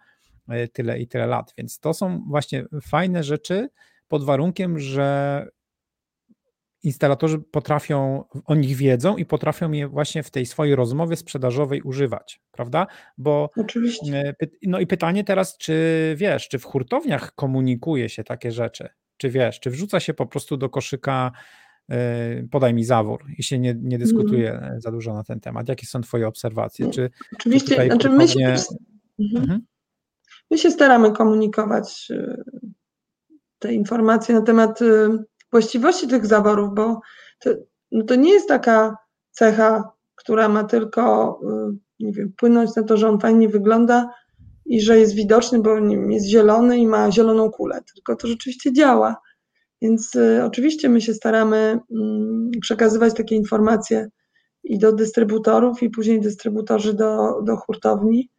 tyle 0.73 1.01
i 1.01 1.09
tyle 1.09 1.27
lat. 1.27 1.55
Więc 1.59 1.79
to 1.79 1.95
są 1.95 2.25
właśnie 2.29 2.65
fajne 2.83 3.23
rzeczy 3.23 3.69
pod 4.11 4.25
warunkiem, 4.25 4.79
że 4.79 5.47
instalatorzy 6.83 7.39
potrafią, 7.39 8.25
o 8.45 8.55
nich 8.55 8.77
wiedzą 8.77 9.17
i 9.17 9.25
potrafią 9.25 9.73
je 9.73 9.89
właśnie 9.89 10.23
w 10.23 10.31
tej 10.31 10.47
swojej 10.47 10.75
rozmowie 10.75 11.17
sprzedażowej 11.17 11.83
używać, 11.83 12.41
prawda? 12.53 12.87
Bo 13.19 13.51
Oczywiście. 13.57 14.35
E, 14.43 14.47
no 14.63 14.81
i 14.81 14.87
pytanie 14.87 15.25
teraz, 15.25 15.57
czy 15.57 15.75
wiesz, 16.17 16.49
czy 16.49 16.59
w 16.59 16.65
hurtowniach 16.65 17.35
komunikuje 17.35 18.09
się 18.09 18.25
takie 18.25 18.53
rzeczy? 18.53 18.89
Czy 19.17 19.31
wiesz, 19.31 19.61
czy 19.61 19.71
wrzuca 19.71 20.01
się 20.01 20.15
po 20.15 20.27
prostu 20.27 20.57
do 20.57 20.71
koszyka 20.71 21.33
e, 21.91 22.43
podaj 22.51 22.75
mi 22.75 22.85
zawór 22.85 23.25
i 23.39 23.43
się 23.43 23.59
nie, 23.59 23.75
nie 23.83 23.99
dyskutuje 23.99 24.53
mm. 24.53 24.81
za 24.81 24.91
dużo 24.91 25.15
na 25.15 25.25
ten 25.25 25.41
temat. 25.41 25.69
Jakie 25.69 25.87
są 25.87 26.01
Twoje 26.01 26.29
obserwacje? 26.29 26.91
Czy, 26.91 27.11
Oczywiście, 27.33 27.77
czy 27.77 27.87
znaczy 27.87 28.11
my, 28.11 28.29
się, 28.29 28.55
mhm. 29.19 29.43
mhm. 29.43 29.61
my 30.51 30.59
się 30.59 30.71
staramy 30.71 31.13
komunikować 31.13 32.09
te 33.61 33.73
informacje 33.73 34.35
na 34.35 34.43
temat 34.43 34.81
właściwości 35.53 36.09
tych 36.09 36.27
zaworów, 36.27 36.75
bo 36.75 37.01
to, 37.41 37.51
no 37.93 38.05
to 38.05 38.15
nie 38.15 38.33
jest 38.33 38.49
taka 38.49 38.97
cecha, 39.31 39.93
która 40.15 40.49
ma 40.49 40.65
tylko, 40.65 41.39
y, 41.73 42.05
nie 42.05 42.13
wiem, 42.13 42.33
wpłynąć 42.33 42.77
na 42.77 42.83
to, 42.83 42.97
że 42.97 43.09
on 43.09 43.21
fajnie 43.21 43.49
wygląda 43.49 44.11
i 44.67 44.81
że 44.81 44.99
jest 44.99 45.15
widoczny, 45.15 45.61
bo 45.61 45.77
jest 46.09 46.27
zielony 46.27 46.79
i 46.79 46.87
ma 46.87 47.11
zieloną 47.11 47.51
kulę, 47.51 47.81
tylko 47.95 48.17
to 48.17 48.29
rzeczywiście 48.29 48.73
działa. 48.73 49.17
Więc 49.83 50.15
y, 50.15 50.45
oczywiście 50.45 50.89
my 50.89 51.01
się 51.01 51.15
staramy 51.15 51.81
y, 52.57 52.61
przekazywać 52.61 53.15
takie 53.15 53.37
informacje 53.37 54.09
i 54.65 54.79
do 54.79 54.93
dystrybutorów, 54.93 55.83
i 55.83 55.91
później 55.91 56.21
dystrybutorzy 56.21 56.95
do, 56.95 57.43
do 57.43 57.57
hurtowni 57.57 58.31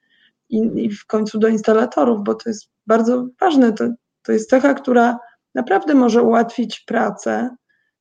i, 0.49 0.57
i 0.75 0.89
w 0.89 1.05
końcu 1.05 1.39
do 1.39 1.47
instalatorów, 1.47 2.23
bo 2.23 2.35
to 2.35 2.49
jest 2.49 2.69
bardzo 2.87 3.27
ważne. 3.39 3.73
To, 3.73 3.89
to 4.23 4.31
jest 4.31 4.49
cecha, 4.49 4.73
która 4.73 5.19
naprawdę 5.55 5.93
może 5.93 6.21
ułatwić 6.23 6.79
pracę. 6.79 7.55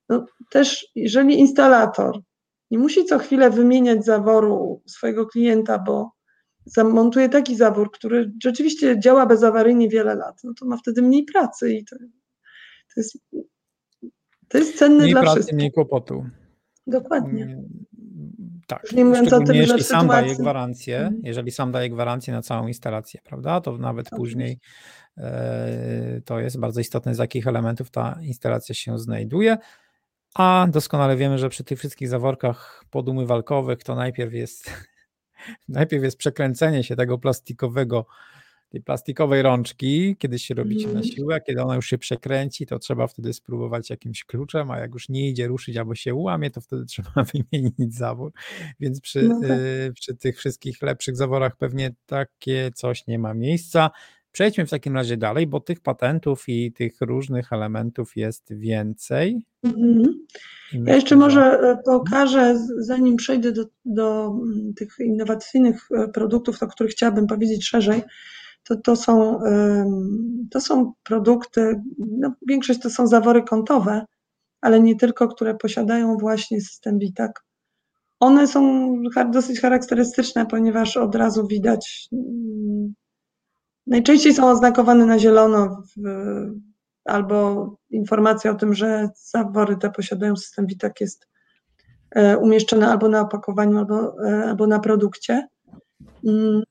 No, 0.08 0.26
też 0.50 0.86
jeżeli 0.94 1.38
instalator 1.38 2.20
nie 2.70 2.78
musi 2.78 3.04
co 3.04 3.18
chwilę 3.18 3.50
wymieniać 3.50 4.04
zaworu 4.04 4.82
swojego 4.86 5.26
klienta, 5.26 5.78
bo 5.78 6.12
zamontuje 6.64 7.28
taki 7.28 7.56
zawór, 7.56 7.90
który 7.92 8.32
rzeczywiście 8.42 9.00
działa 9.00 9.26
bezawaryjnie 9.26 9.88
wiele 9.88 10.14
lat, 10.14 10.40
no 10.44 10.52
to 10.60 10.66
ma 10.66 10.76
wtedy 10.76 11.02
mniej 11.02 11.24
pracy 11.24 11.74
i 11.74 11.84
to, 11.84 11.96
to 12.94 13.00
jest, 13.00 13.18
to 14.48 14.58
jest 14.58 14.78
cenne 14.78 15.02
mniej 15.02 15.12
dla 15.12 15.20
pracy, 15.20 15.34
wszystkich. 15.34 15.56
Mniej 15.56 15.72
kłopotu. 15.72 16.24
Dokładnie. 16.86 17.62
Tak, 18.70 18.92
nie 18.92 19.04
mówiąc 19.04 19.32
o 19.32 19.40
tym, 19.40 19.54
jeśli 19.54 19.78
że 19.78 19.84
sam 19.84 20.00
sytuacji... 20.00 20.26
daje 20.26 20.36
gwarancję, 20.36 20.98
mhm. 20.98 21.20
jeżeli 21.24 21.50
sam 21.50 21.72
daje 21.72 21.90
gwarancję 21.90 22.34
na 22.34 22.42
całą 22.42 22.66
instalację, 22.66 23.20
prawda, 23.24 23.60
to 23.60 23.78
nawet 23.78 24.10
później 24.10 24.58
E, 25.20 26.20
to 26.24 26.40
jest 26.40 26.60
bardzo 26.60 26.80
istotne, 26.80 27.14
z 27.14 27.18
jakich 27.18 27.46
elementów 27.46 27.90
ta 27.90 28.18
instalacja 28.22 28.74
się 28.74 28.98
znajduje. 28.98 29.58
A 30.34 30.66
doskonale 30.70 31.16
wiemy, 31.16 31.38
że 31.38 31.48
przy 31.48 31.64
tych 31.64 31.78
wszystkich 31.78 32.08
zaworkach 32.08 32.84
podumywalkowych 32.90 33.82
to 33.82 33.94
najpierw 33.94 34.32
jest, 34.32 34.70
najpierw 35.68 36.04
jest 36.04 36.16
przekręcenie 36.16 36.84
się 36.84 36.96
tego 36.96 37.18
plastikowego, 37.18 38.06
tej 38.70 38.82
plastikowej 38.82 39.42
rączki, 39.42 40.16
kiedy 40.18 40.38
się 40.38 40.54
robicie 40.54 40.86
na 40.86 40.92
mhm. 40.92 41.04
siłę, 41.04 41.40
kiedy 41.46 41.62
ona 41.62 41.76
już 41.76 41.86
się 41.86 41.98
przekręci, 41.98 42.66
to 42.66 42.78
trzeba 42.78 43.06
wtedy 43.06 43.32
spróbować 43.32 43.90
jakimś 43.90 44.24
kluczem, 44.24 44.70
a 44.70 44.78
jak 44.78 44.94
już 44.94 45.08
nie 45.08 45.28
idzie 45.28 45.46
ruszyć 45.46 45.76
albo 45.76 45.94
się 45.94 46.14
ułamie, 46.14 46.50
to 46.50 46.60
wtedy 46.60 46.84
trzeba 46.92 47.10
wymienić 47.24 47.94
zawór. 47.94 48.32
Więc 48.80 49.00
przy, 49.00 49.22
no 49.22 49.40
tak. 49.40 49.50
y, 49.50 49.92
przy 49.94 50.16
tych 50.16 50.38
wszystkich 50.38 50.82
lepszych 50.82 51.16
zaworach 51.16 51.56
pewnie 51.56 51.94
takie 52.06 52.70
coś 52.74 53.06
nie 53.06 53.18
ma 53.18 53.34
miejsca. 53.34 53.90
Przejdźmy 54.32 54.66
w 54.66 54.70
takim 54.70 54.94
razie 54.94 55.16
dalej, 55.16 55.46
bo 55.46 55.60
tych 55.60 55.80
patentów 55.80 56.44
i 56.48 56.72
tych 56.72 57.00
różnych 57.00 57.52
elementów 57.52 58.16
jest 58.16 58.54
więcej. 58.54 59.44
Mhm. 59.64 60.26
Ja 60.72 60.94
jeszcze 60.94 61.16
może 61.16 61.40
e, 61.40 61.76
pokażę, 61.84 62.66
zanim 62.78 63.16
przejdę 63.16 63.52
do, 63.52 63.64
do 63.84 64.26
mm, 64.26 64.74
tych 64.74 64.96
innowacyjnych 64.98 65.88
e, 65.90 66.08
produktów, 66.08 66.62
o 66.62 66.66
których 66.66 66.92
chciałabym 66.92 67.26
powiedzieć 67.26 67.68
szerzej, 67.68 68.02
to, 68.64 68.76
to, 68.76 68.96
są, 68.96 69.40
to 70.50 70.60
są 70.60 70.92
produkty, 71.02 71.82
no, 71.98 72.32
większość 72.48 72.80
to 72.80 72.90
są 72.90 73.06
zawory 73.06 73.42
kątowe, 73.42 74.04
ale 74.60 74.80
nie 74.80 74.96
tylko, 74.96 75.28
które 75.28 75.54
posiadają 75.54 76.16
właśnie 76.16 76.60
system 76.60 76.98
BITAC. 76.98 77.32
One 78.20 78.46
są 78.46 78.92
dosyć 79.30 79.60
charakterystyczne, 79.60 80.46
ponieważ 80.46 80.96
od 80.96 81.14
razu 81.14 81.46
widać, 81.46 82.08
mm, 82.12 82.94
najczęściej 83.86 84.34
są 84.34 84.50
oznakowane 84.50 85.06
na 85.06 85.18
zielono 85.18 85.82
w, 85.96 86.02
albo 87.04 87.68
informacja 87.90 88.50
o 88.50 88.54
tym, 88.54 88.74
że 88.74 89.08
zawory 89.14 89.76
te 89.76 89.90
posiadają 89.90 90.36
system 90.36 90.66
BITAC 90.66 90.92
jest 91.00 91.28
e, 92.10 92.38
umieszczone 92.38 92.88
albo 92.88 93.08
na 93.08 93.20
opakowaniu, 93.20 93.78
albo, 93.78 94.26
e, 94.28 94.44
albo 94.44 94.66
na 94.66 94.78
produkcie. 94.78 95.48
Mm, 96.26 96.62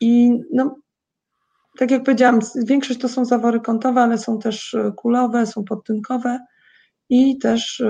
I 0.00 0.38
no, 0.52 0.76
tak 1.78 1.90
jak 1.90 2.04
powiedziałam, 2.04 2.40
większość 2.66 3.00
to 3.00 3.08
są 3.08 3.24
zawory 3.24 3.60
kątowe, 3.60 4.00
ale 4.00 4.18
są 4.18 4.38
też 4.38 4.74
e, 4.74 4.92
kulowe, 4.96 5.46
są 5.46 5.64
podtynkowe 5.64 6.38
i 7.08 7.38
też 7.38 7.82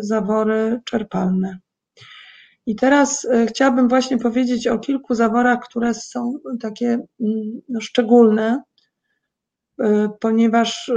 zawory 0.00 0.80
czerpalne. 0.84 1.58
I 2.66 2.76
teraz 2.76 3.26
chciałabym 3.48 3.88
właśnie 3.88 4.18
powiedzieć 4.18 4.66
o 4.66 4.78
kilku 4.78 5.14
zaworach, 5.14 5.60
które 5.60 5.94
są 5.94 6.34
takie 6.60 6.86
mm, 6.86 7.60
no, 7.68 7.80
szczególne, 7.80 8.62
ponieważ 10.20 10.92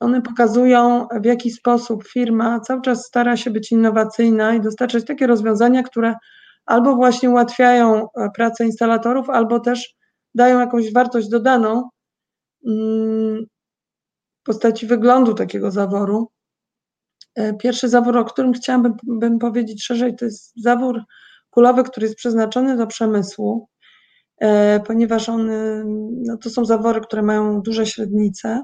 one 0.00 0.22
pokazują, 0.22 1.08
w 1.22 1.24
jaki 1.24 1.50
sposób 1.50 2.08
firma 2.08 2.60
cały 2.60 2.82
czas 2.82 3.06
stara 3.06 3.36
się 3.36 3.50
być 3.50 3.72
innowacyjna 3.72 4.54
i 4.54 4.60
dostarczać 4.60 5.04
takie 5.04 5.26
rozwiązania, 5.26 5.82
które 5.82 6.14
albo 6.66 6.94
właśnie 6.94 7.30
ułatwiają 7.30 8.02
e, 8.04 8.28
pracę 8.36 8.64
instalatorów, 8.66 9.30
albo 9.30 9.60
też 9.60 9.94
dają 10.34 10.60
jakąś 10.60 10.92
wartość 10.92 11.28
dodaną 11.28 11.90
mm, 12.66 13.44
w 14.40 14.44
postaci 14.44 14.86
wyglądu 14.86 15.34
takiego 15.34 15.70
zaworu. 15.70 16.30
E, 17.34 17.54
pierwszy 17.54 17.88
zawór, 17.88 18.18
o 18.18 18.24
którym 18.24 18.52
chciałabym 18.52 19.38
powiedzieć 19.40 19.84
szerzej, 19.84 20.16
to 20.16 20.24
jest 20.24 20.52
zawór 20.62 21.02
kulowy, 21.50 21.84
który 21.84 22.06
jest 22.06 22.16
przeznaczony 22.16 22.76
do 22.76 22.86
przemysłu. 22.86 23.68
E, 24.40 24.80
ponieważ 24.80 25.28
on, 25.28 25.50
no 26.22 26.36
to 26.36 26.50
są 26.50 26.64
zawory, 26.64 27.00
które 27.00 27.22
mają 27.22 27.62
duże 27.62 27.86
średnice 27.86 28.62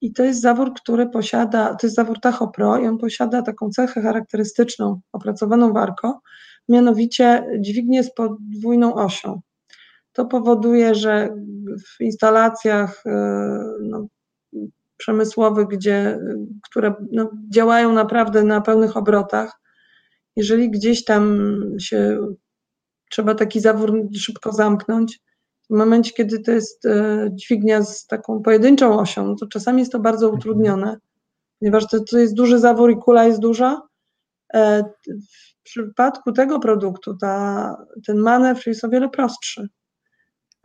i 0.00 0.12
to 0.12 0.24
jest 0.24 0.40
zawór, 0.40 0.74
który 0.74 1.08
posiada, 1.08 1.74
to 1.74 1.86
jest 1.86 1.96
zawór 1.96 2.20
Tacho 2.20 2.48
Pro 2.48 2.78
i 2.78 2.86
on 2.86 2.98
posiada 2.98 3.42
taką 3.42 3.70
cechę 3.70 4.02
charakterystyczną 4.02 5.00
opracowaną 5.12 5.72
w 5.72 5.76
ARCO, 5.76 6.20
mianowicie 6.68 7.46
dźwignię 7.60 8.04
z 8.04 8.14
podwójną 8.14 8.94
osią. 8.94 9.40
To 10.18 10.26
powoduje, 10.26 10.94
że 10.94 11.28
w 11.86 12.00
instalacjach 12.00 13.02
e, 13.06 13.10
no, 13.82 14.06
przemysłowych, 14.96 15.66
gdzie, 15.66 16.18
które 16.70 16.94
no, 17.12 17.30
działają 17.50 17.92
naprawdę 17.92 18.42
na 18.42 18.60
pełnych 18.60 18.96
obrotach, 18.96 19.60
jeżeli 20.36 20.70
gdzieś 20.70 21.04
tam 21.04 21.52
się 21.80 22.18
trzeba 23.10 23.34
taki 23.34 23.60
zawór 23.60 24.08
szybko 24.16 24.52
zamknąć. 24.52 25.20
W 25.70 25.76
momencie, 25.76 26.12
kiedy 26.12 26.38
to 26.40 26.50
jest 26.52 26.86
e, 26.86 27.28
dźwignia 27.32 27.82
z 27.82 28.06
taką 28.06 28.42
pojedynczą 28.42 28.98
osią, 28.98 29.26
no 29.26 29.34
to 29.34 29.46
czasami 29.46 29.78
jest 29.78 29.92
to 29.92 29.98
bardzo 29.98 30.26
mhm. 30.26 30.38
utrudnione, 30.38 30.96
ponieważ 31.58 31.86
to, 31.86 32.00
to 32.00 32.18
jest 32.18 32.34
duży 32.34 32.58
zawór 32.58 32.90
i 32.90 32.96
kula 32.96 33.24
jest 33.24 33.40
duża. 33.40 33.82
E, 34.54 34.84
w 35.06 35.62
przypadku 35.62 36.32
tego 36.32 36.60
produktu 36.60 37.16
ta, 37.16 37.76
ten 38.06 38.18
manewr 38.18 38.66
jest 38.66 38.84
o 38.84 38.88
wiele 38.88 39.08
prostszy. 39.08 39.68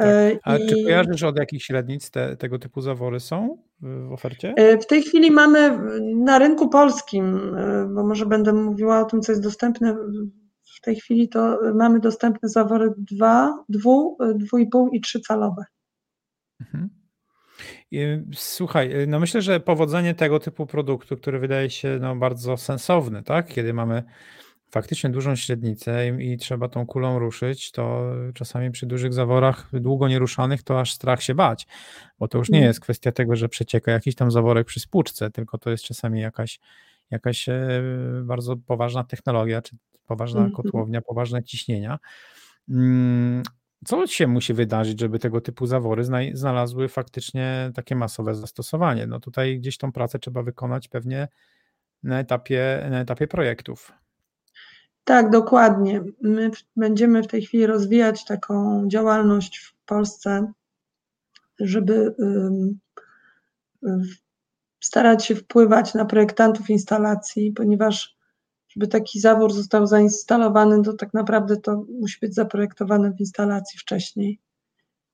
E, 0.04 0.32
tak. 0.32 0.40
A 0.44 0.58
I... 0.58 0.68
czy 0.68 0.84
kojarzysz 0.84 1.24
od 1.24 1.40
jakich 1.40 1.64
średnic 1.64 2.12
te, 2.12 2.38
tego 2.38 2.60
typu 2.60 2.82
zawory 2.82 3.20
są 3.20 3.58
w 3.82 4.12
ofercie? 4.14 4.54
W 4.82 4.86
tej 4.86 5.04
chwili 5.04 5.32
mamy 5.32 5.80
na 6.16 6.40
rynku 6.40 6.70
polskim, 6.70 7.56
bo 7.96 8.04
może 8.04 8.26
będę 8.26 8.54
mówiła 8.54 9.00
o 9.00 9.06
tym, 9.06 9.22
co 9.22 9.32
jest 9.32 9.44
dostępne 9.44 9.96
w 10.78 10.82
tej 10.82 10.96
chwili 10.96 11.30
to 11.30 11.60
mamy 11.76 12.00
dostępne 12.00 12.50
zawory 12.50 12.94
2, 12.98 13.64
2, 13.70 13.90
2,5 14.54 14.88
i 14.92 15.02
3 15.02 15.22
calowe. 15.22 15.66
Mhm. 16.62 16.90
Słuchaj, 18.34 18.94
no 19.08 19.20
myślę, 19.20 19.42
że 19.42 19.60
powodzenie 19.60 20.16
tego 20.16 20.40
typu 20.40 20.66
produktu, 20.66 21.18
który 21.18 21.40
wydaje 21.40 21.70
się 21.70 21.98
no 22.02 22.16
bardzo 22.16 22.58
sensowny, 22.58 23.24
tak? 23.24 23.48
Kiedy 23.48 23.74
mamy 23.74 24.04
faktycznie 24.74 25.10
dużą 25.10 25.36
średnicę 25.36 26.10
i, 26.10 26.32
i, 26.32 26.38
trzeba 26.38 26.70
tą 26.70 26.86
kulą 26.86 27.20
ruszyć, 27.20 27.72
to 27.72 28.12
czasami 28.34 28.72
przy 28.72 28.86
dużych 28.86 29.14
zaworach 29.14 29.70
długo 29.74 30.08
nieruszanych 30.08 30.64
to 30.64 30.80
aż 30.80 30.94
strach 30.94 31.24
się 31.24 31.36
bać, 31.36 31.68
bo 32.20 32.28
to 32.28 32.38
już 32.38 32.50
nie 32.50 32.58
mhm. 32.58 32.70
jest 32.70 32.80
kwestia 32.80 33.12
tego, 33.12 33.36
że 33.36 33.50
przecieka 33.50 33.92
jakiś 33.92 34.16
tam 34.16 34.32
zaworek 34.32 34.68
przy 34.68 34.80
spłuczce, 34.80 35.32
tylko 35.32 35.58
to 35.58 35.70
jest 35.70 35.84
czasami 35.84 36.22
jakaś, 36.22 36.60
jakaś 37.12 37.50
e, 37.50 37.82
bardzo 38.24 38.58
poważna 38.58 39.04
technologia, 39.04 39.62
czy 39.62 39.76
poważna 40.08 40.42
-hmm. 40.42 40.52
kotłownia, 40.52 41.02
poważne 41.02 41.44
ciśnienia. 41.44 42.00
Mm, 42.70 43.44
co 43.86 44.08
się 44.08 44.28
musi 44.28 44.54
wydarzyć, 44.54 45.00
żeby 45.00 45.20
tego 45.20 45.42
typu 45.42 45.66
zawory 45.66 46.04
znalazły 46.34 46.88
faktycznie 46.88 47.72
takie 47.76 47.96
masowe 47.96 48.36
zastosowanie? 48.36 49.08
No 49.08 49.20
tutaj 49.20 49.60
gdzieś 49.60 49.78
tą 49.78 49.92
pracę 49.92 50.20
trzeba 50.20 50.44
wykonać 50.44 50.88
pewnie 50.88 51.28
na 52.04 52.20
etapie, 52.20 52.88
na 52.90 53.00
etapie 53.00 53.28
projektów. 53.28 54.03
Tak, 55.04 55.30
dokładnie. 55.30 56.04
My 56.22 56.52
będziemy 56.76 57.24
w 57.24 57.28
tej 57.28 57.42
chwili 57.42 57.66
rozwijać 57.66 58.26
taką 58.26 58.88
działalność 58.88 59.58
w 59.58 59.86
Polsce, 59.86 60.52
żeby 61.60 62.16
starać 64.80 65.26
się 65.26 65.36
wpływać 65.36 65.94
na 65.94 66.06
projektantów 66.06 66.70
instalacji, 66.70 67.52
ponieważ 67.52 68.18
żeby 68.70 68.88
taki 68.88 69.20
zawór 69.20 69.54
został 69.54 69.88
zainstalowany, 69.88 70.84
to 70.84 70.94
tak 70.94 71.14
naprawdę 71.14 71.58
to 71.58 71.86
musi 72.00 72.18
być 72.22 72.36
zaprojektowane 72.36 73.12
w 73.12 73.20
instalacji 73.20 73.80
wcześniej. 73.80 74.40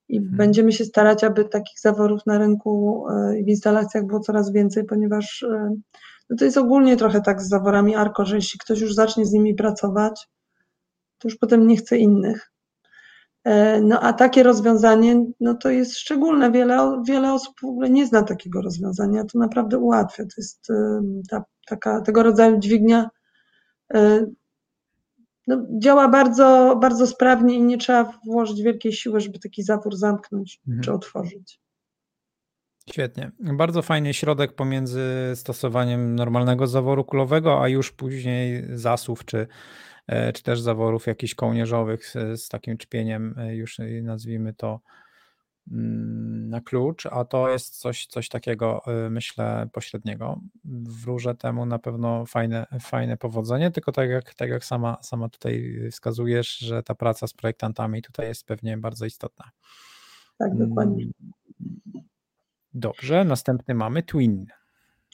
I 0.10 0.18
hmm. 0.18 0.38
będziemy 0.38 0.72
się 0.72 0.86
starać, 0.86 1.24
aby 1.24 1.46
takich 1.46 1.80
zaworów 1.80 2.26
na 2.26 2.38
rynku 2.38 3.06
e, 3.10 3.40
i 3.40 3.44
w 3.44 3.48
instalacjach 3.48 4.06
było 4.06 4.20
coraz 4.20 4.52
więcej, 4.52 4.84
ponieważ 4.84 5.44
e, 5.44 5.76
no 6.30 6.38
to 6.38 6.46
jest 6.46 6.58
ogólnie 6.58 6.98
trochę 6.98 7.22
tak 7.22 7.42
z 7.42 7.50
zaworami 7.50 7.96
ARKO, 7.96 8.26
że 8.26 8.36
jeśli 8.36 8.60
ktoś 8.60 8.82
już 8.82 8.94
zacznie 8.94 9.26
z 9.26 9.32
nimi 9.32 9.56
pracować, 9.56 10.28
to 11.18 11.28
już 11.28 11.38
potem 11.38 11.68
nie 11.68 11.78
chce 11.78 11.98
innych. 11.98 12.52
E, 13.44 13.82
no 13.82 14.00
a 14.00 14.14
takie 14.14 14.44
rozwiązanie, 14.44 15.26
no 15.40 15.54
to 15.54 15.70
jest 15.70 15.98
szczególne. 15.98 16.52
Wiele, 16.52 17.02
wiele 17.08 17.34
osób 17.34 17.56
w 17.62 17.66
ogóle 17.66 17.90
nie 17.90 18.08
zna 18.08 18.24
takiego 18.24 18.62
rozwiązania. 18.62 19.24
To 19.24 19.40
naprawdę 19.40 19.78
ułatwia. 19.78 20.24
To 20.24 20.34
jest 20.38 20.68
ta, 21.30 21.44
taka, 21.66 22.02
tego 22.02 22.24
rodzaju 22.24 22.58
dźwignia 22.58 23.10
E, 23.94 24.26
no, 25.48 25.66
działa 25.80 26.08
bardzo, 26.08 26.78
bardzo 26.82 27.08
sprawnie 27.08 27.56
i 27.56 27.62
nie 27.62 27.78
trzeba 27.78 28.14
włożyć 28.26 28.62
wielkiej 28.62 28.94
siły, 28.94 29.20
żeby 29.20 29.40
taki 29.40 29.64
zawór 29.64 29.96
zamknąć 29.96 30.62
mhm. 30.68 30.84
czy 30.84 30.94
otworzyć. 30.94 31.60
Świetnie. 32.92 33.32
Bardzo 33.40 33.82
fajny 33.82 34.14
środek 34.14 34.54
pomiędzy 34.54 35.32
stosowaniem 35.36 36.16
normalnego 36.16 36.68
zaworu 36.68 37.04
kulowego, 37.06 37.64
a 37.64 37.68
już 37.68 37.92
później 37.92 38.64
zasów 38.74 39.26
czy, 39.26 39.48
e, 40.08 40.34
czy 40.34 40.44
też 40.44 40.62
zaworów 40.62 41.08
jakichś 41.08 41.36
kołnierzowych 41.36 42.08
z, 42.08 42.42
z 42.42 42.50
takim 42.50 42.78
czpieniem, 42.78 43.36
e, 43.38 43.56
już 43.56 43.78
nazwijmy 44.04 44.54
to 44.54 44.80
Mm, 45.72 46.50
na 46.50 46.62
klucz, 46.62 47.06
a 47.06 47.26
to 47.26 47.50
jest 47.50 47.80
coś, 47.80 48.06
coś 48.06 48.30
takiego, 48.30 48.82
y, 49.06 49.10
myślę, 49.10 49.70
pośredniego. 49.74 50.40
Wróżę 51.04 51.36
temu 51.36 51.66
na 51.66 51.80
pewno 51.80 52.26
fajne, 52.26 52.66
fajne 52.82 53.18
powodzenie, 53.18 53.72
tylko 53.72 53.92
tak 53.92 54.10
jak, 54.10 54.34
tak 54.34 54.50
jak 54.50 54.66
sama, 54.66 54.98
sama 55.02 55.30
tutaj 55.30 55.80
wskazujesz, 55.92 56.58
że 56.58 56.84
ta 56.84 56.96
praca 56.96 57.28
z 57.28 57.34
projektantami 57.34 58.02
tutaj 58.02 58.28
jest 58.28 58.46
pewnie 58.46 58.78
bardzo 58.78 59.06
istotna. 59.06 59.52
Tak, 60.38 60.58
dokładnie. 60.58 61.06
Dobrze, 62.74 63.24
następny 63.24 63.76
mamy 63.76 64.04
Twin. 64.04 64.46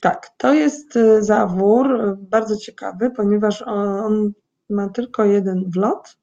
Tak, 0.02 0.30
to 0.38 0.54
jest 0.54 0.96
y, 0.96 1.24
zawór 1.24 2.02
y, 2.02 2.16
bardzo 2.18 2.58
ciekawy, 2.58 3.12
ponieważ 3.12 3.62
on 3.62 4.32
ma 4.70 4.90
tylko 4.90 5.26
jeden 5.26 5.70
wlot, 5.70 6.18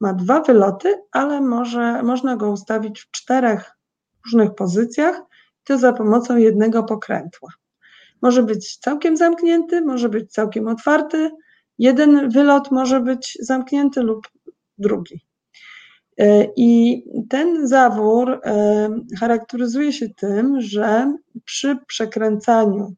ma 0.00 0.12
dwa 0.12 0.40
wyloty, 0.40 1.02
ale 1.12 1.40
może, 1.40 2.02
można 2.02 2.36
go 2.36 2.50
ustawić 2.50 3.00
w 3.00 3.10
czterech 3.10 3.70
różnych 4.24 4.54
pozycjach, 4.54 5.22
to 5.64 5.78
za 5.78 5.92
pomocą 5.92 6.36
jednego 6.36 6.82
pokrętła. 6.82 7.50
Może 8.22 8.42
być 8.42 8.76
całkiem 8.76 9.16
zamknięty, 9.16 9.80
może 9.80 10.08
być 10.08 10.32
całkiem 10.32 10.68
otwarty. 10.68 11.30
Jeden 11.78 12.30
wylot 12.30 12.70
może 12.70 13.00
być 13.00 13.38
zamknięty 13.40 14.02
lub 14.02 14.28
drugi. 14.78 15.20
I 16.56 17.02
ten 17.30 17.68
zawór 17.68 18.40
charakteryzuje 19.20 19.92
się 19.92 20.08
tym, 20.08 20.60
że 20.60 21.14
przy 21.44 21.76
przekręcaniu 21.86 22.94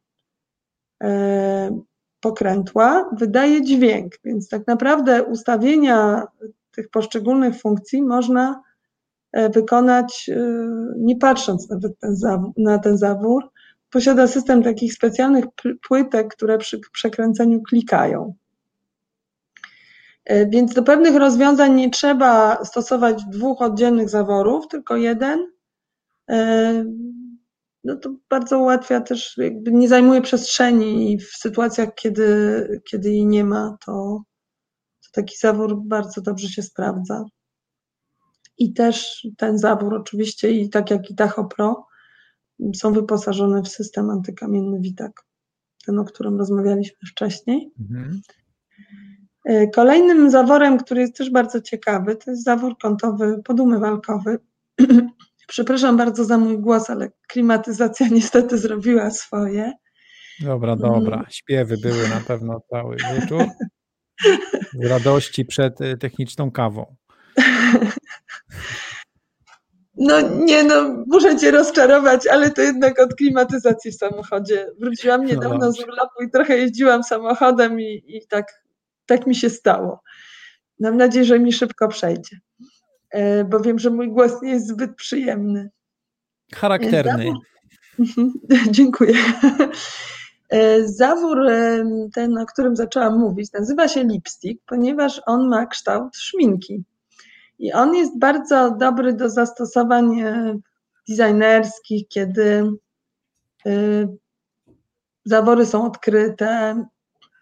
pokrętła 2.23 3.11
wydaje 3.13 3.63
dźwięk, 3.63 4.13
więc 4.25 4.49
tak 4.49 4.67
naprawdę 4.67 5.23
ustawienia 5.25 6.27
tych 6.73 6.89
poszczególnych 6.89 7.61
funkcji 7.61 8.03
można 8.03 8.63
e, 9.33 9.51
wykonać 9.51 10.31
e, 10.33 10.37
nie 10.99 11.17
patrząc 11.17 11.71
nawet 11.71 11.93
na 12.57 12.79
ten 12.79 12.97
zawór. 12.97 13.51
Posiada 13.91 14.27
system 14.27 14.63
takich 14.63 14.95
specjalnych 14.95 15.45
płytek, 15.89 16.35
które 16.35 16.59
przy 16.59 16.81
przekręceniu 16.93 17.63
klikają. 17.63 18.35
E, 20.25 20.47
więc 20.47 20.75
do 20.75 20.83
pewnych 20.83 21.17
rozwiązań 21.17 21.75
nie 21.75 21.91
trzeba 21.91 22.65
stosować 22.65 23.25
dwóch 23.25 23.63
oddzielnych 23.63 24.09
zaworów, 24.09 24.69
tylko 24.69 24.97
jeden. 24.97 25.53
No 27.85 27.97
to 27.97 28.15
bardzo 28.31 28.59
ułatwia 28.59 29.01
też, 29.01 29.37
jakby 29.37 29.73
nie 29.73 29.89
zajmuje 29.89 30.23
przestrzeni 30.23 31.13
i 31.13 31.19
w 31.19 31.25
sytuacjach, 31.25 31.95
kiedy, 31.95 32.81
kiedy 32.91 33.11
jej 33.11 33.27
nie 33.27 33.45
ma, 33.45 33.77
to, 33.87 34.23
taki 35.13 35.37
zawór 35.37 35.83
bardzo 35.85 36.21
dobrze 36.21 36.49
się 36.49 36.63
sprawdza. 36.63 37.25
I 38.59 38.73
też 38.73 39.27
ten 39.37 39.59
zawór 39.59 39.95
oczywiście 39.95 40.51
i 40.51 40.71
tak 40.71 40.91
jak 40.91 41.11
i 41.11 41.15
Tacho 41.15 41.45
Pro 41.45 41.87
są 42.77 42.93
wyposażone 42.93 43.63
w 43.63 43.69
system 43.69 44.11
antykamienny 44.11 44.81
Witak, 44.81 45.25
ten 45.87 45.99
o 45.99 46.05
którym 46.05 46.39
rozmawialiśmy 46.39 47.09
wcześniej. 47.11 47.73
Mhm. 47.81 48.21
E, 49.45 49.67
kolejnym 49.67 50.31
zaworem, 50.31 50.79
który 50.79 51.01
jest 51.01 51.17
też 51.17 51.31
bardzo 51.31 51.61
ciekawy, 51.61 52.17
to 52.17 52.31
jest 52.31 52.45
zawór 52.45 52.79
kątowy 52.79 53.43
podumywalkowy. 53.45 54.39
Przepraszam 55.49 55.97
bardzo 55.97 56.25
za 56.25 56.39
mój 56.39 56.59
głos, 56.59 56.91
ale 56.91 57.11
klimatyzacja 57.29 58.09
niestety 58.19 58.59
zrobiła 58.59 59.11
swoje. 59.11 59.73
Dobra, 60.41 60.77
dobra. 60.77 61.17
Mm. 61.17 61.27
Śpiewy 61.31 61.77
były 61.83 62.09
na 62.09 62.21
pewno 62.27 62.61
cały 62.71 62.97
wieczór. 62.97 63.45
Z 64.73 64.87
radości 64.87 65.45
przed 65.45 65.81
y, 65.81 65.97
techniczną 65.99 66.51
kawą. 66.51 66.97
No 69.95 70.21
nie, 70.21 70.65
no 70.65 71.05
muszę 71.07 71.37
cię 71.37 71.51
rozczarować, 71.51 72.27
ale 72.27 72.51
to 72.51 72.63
jednak 72.63 73.01
od 73.01 73.15
klimatyzacji 73.15 73.93
w 73.93 73.97
samochodzie. 73.97 74.67
Wróciłam 74.79 75.21
no 75.21 75.29
niedawno 75.29 75.59
no 75.59 75.73
z 75.73 75.81
urlopu 75.81 76.23
i 76.23 76.31
trochę 76.31 76.59
jeździłam 76.59 77.05
samochodem 77.05 77.81
i, 77.81 78.03
i 78.07 78.27
tak, 78.27 78.62
tak 79.07 79.27
mi 79.27 79.35
się 79.35 79.51
stało. 79.51 80.03
Mam 80.81 80.97
nadzieję, 80.97 81.25
że 81.25 81.39
mi 81.39 81.53
szybko 81.53 81.89
przejdzie, 81.89 82.37
e, 83.11 83.45
bo 83.45 83.61
wiem, 83.61 83.79
że 83.79 83.91
mój 83.91 84.09
głos 84.09 84.43
nie 84.43 84.51
jest 84.51 84.69
zbyt 84.69 84.95
przyjemny. 84.97 85.71
Charakterny. 86.55 87.33
Dziękuję. 88.71 89.15
E, 90.51 90.89
zawór, 90.89 91.49
e, 91.49 91.85
ten, 92.15 92.39
o 92.39 92.47
którym 92.47 92.77
zaczęłam 92.77 93.19
mówić, 93.19 93.53
nazywa 93.53 93.89
się 93.89 94.05
lipstick, 94.05 94.63
ponieważ 94.67 95.23
on 95.27 95.49
ma 95.49 95.67
kształt 95.67 96.17
szminki. 96.17 96.85
I 97.59 97.73
on 97.73 97.95
jest 97.95 98.19
bardzo 98.19 98.71
dobry 98.71 99.13
do 99.13 99.31
zastosowań 99.31 100.23
designerskich, 101.09 102.09
kiedy 102.09 102.71
zawory 105.25 105.67
są 105.67 105.87
odkryte, 105.87 106.85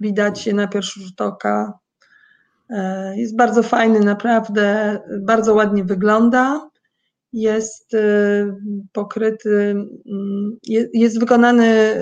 widać 0.01 0.47
je 0.47 0.55
na 0.55 0.69
pierwszy 0.69 1.01
rzut 1.01 1.21
oka. 1.21 1.79
Jest 3.17 3.37
bardzo 3.37 3.63
fajny, 3.63 4.01
naprawdę, 4.01 4.99
bardzo 5.21 5.55
ładnie 5.55 5.85
wygląda. 5.85 6.71
Jest 7.33 7.97
pokryty, 8.93 9.75
mm, 10.07 10.59
jest 10.93 11.21
wykonany 11.21 11.95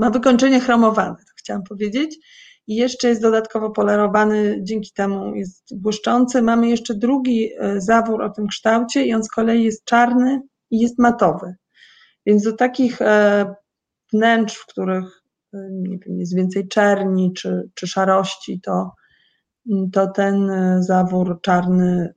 ma 0.00 0.10
wykończenie 0.10 0.60
chromowane, 0.60 1.16
tak 1.16 1.36
chciałam 1.36 1.62
powiedzieć. 1.62 2.18
I 2.66 2.76
jeszcze 2.76 3.08
jest 3.08 3.22
dodatkowo 3.22 3.70
polerowany, 3.70 4.58
dzięki 4.62 4.92
temu 4.92 5.34
jest 5.34 5.78
błyszczący. 5.78 6.42
Mamy 6.42 6.68
jeszcze 6.68 6.94
drugi 6.94 7.50
e, 7.58 7.80
zawór 7.80 8.22
o 8.22 8.30
tym 8.30 8.46
kształcie 8.46 9.04
i 9.04 9.14
on 9.14 9.24
z 9.24 9.28
kolei 9.28 9.64
jest 9.64 9.84
czarny 9.84 10.40
i 10.70 10.80
jest 10.80 10.98
matowy. 10.98 11.54
Więc 12.26 12.42
do 12.42 12.52
takich 12.52 13.02
e, 13.02 13.54
wnętrz, 14.12 14.54
w 14.56 14.66
których 14.66 15.04
e, 15.04 15.19
nie 15.52 15.98
wiem, 15.98 16.18
jest 16.18 16.36
więcej 16.36 16.68
czerni 16.68 17.32
czy, 17.32 17.70
czy 17.74 17.86
szarości, 17.86 18.60
to, 18.60 18.92
to 19.92 20.06
ten 20.06 20.50
zawór 20.82 21.40
czarny 21.42 22.14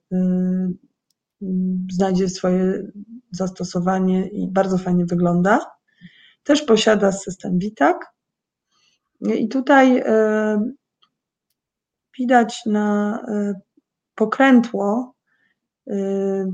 znajdzie 1.91 2.29
swoje 2.29 2.91
zastosowanie 3.31 4.27
i 4.27 4.51
bardzo 4.51 4.77
fajnie 4.77 5.05
wygląda. 5.05 5.71
Też 6.43 6.61
posiada 6.61 7.11
system 7.11 7.59
WITAK. 7.59 8.13
I 9.21 9.49
tutaj 9.49 10.03
widać 12.19 12.61
na 12.65 13.19
pokrętło, 14.15 15.15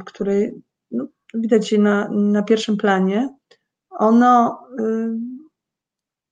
które 0.06 0.34
no, 0.92 1.08
widać 1.34 1.72
je 1.72 1.80
na, 1.80 2.10
na 2.12 2.44
pierwszym 2.44 2.78
planie. 2.78 3.36
Ono 3.89 4.60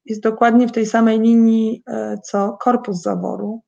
jest 0.07 0.21
dokładnie 0.21 0.67
w 0.67 0.71
tej 0.71 0.85
samej 0.85 1.19
linii 1.19 1.83
co 2.23 2.57
korpus 2.61 3.01
zaworu. 3.01 3.61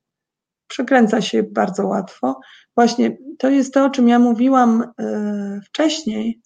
Przekręca 0.66 1.20
się 1.20 1.42
bardzo 1.42 1.86
łatwo. 1.86 2.40
Właśnie 2.76 3.16
to 3.38 3.50
jest 3.50 3.74
to, 3.74 3.84
o 3.84 3.90
czym 3.90 4.08
ja 4.08 4.18
mówiłam 4.18 4.84
wcześniej, 5.66 6.40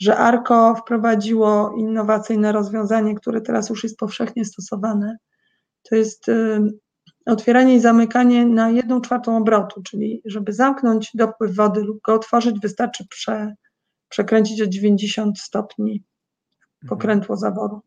że 0.00 0.16
ARKO 0.16 0.74
wprowadziło 0.74 1.74
innowacyjne 1.78 2.52
rozwiązanie, 2.52 3.14
które 3.14 3.40
teraz 3.40 3.68
już 3.68 3.84
jest 3.84 3.98
powszechnie 3.98 4.44
stosowane. 4.44 5.16
To 5.90 5.96
jest 5.96 6.28
y, 6.28 6.60
otwieranie 7.26 7.74
i 7.74 7.80
zamykanie 7.80 8.46
na 8.46 8.70
jedną 8.70 9.00
czwartą 9.00 9.36
obrotu, 9.36 9.82
czyli 9.82 10.22
żeby 10.24 10.52
zamknąć 10.52 11.10
dopływ 11.14 11.54
wody 11.56 11.80
lub 11.80 12.02
go 12.02 12.14
otworzyć, 12.14 12.60
wystarczy 12.60 13.06
prze, 13.08 13.54
przekręcić 14.08 14.62
o 14.62 14.66
90 14.66 15.38
stopni 15.40 16.04
pokrętło 16.88 17.36
zaworu. 17.36 17.80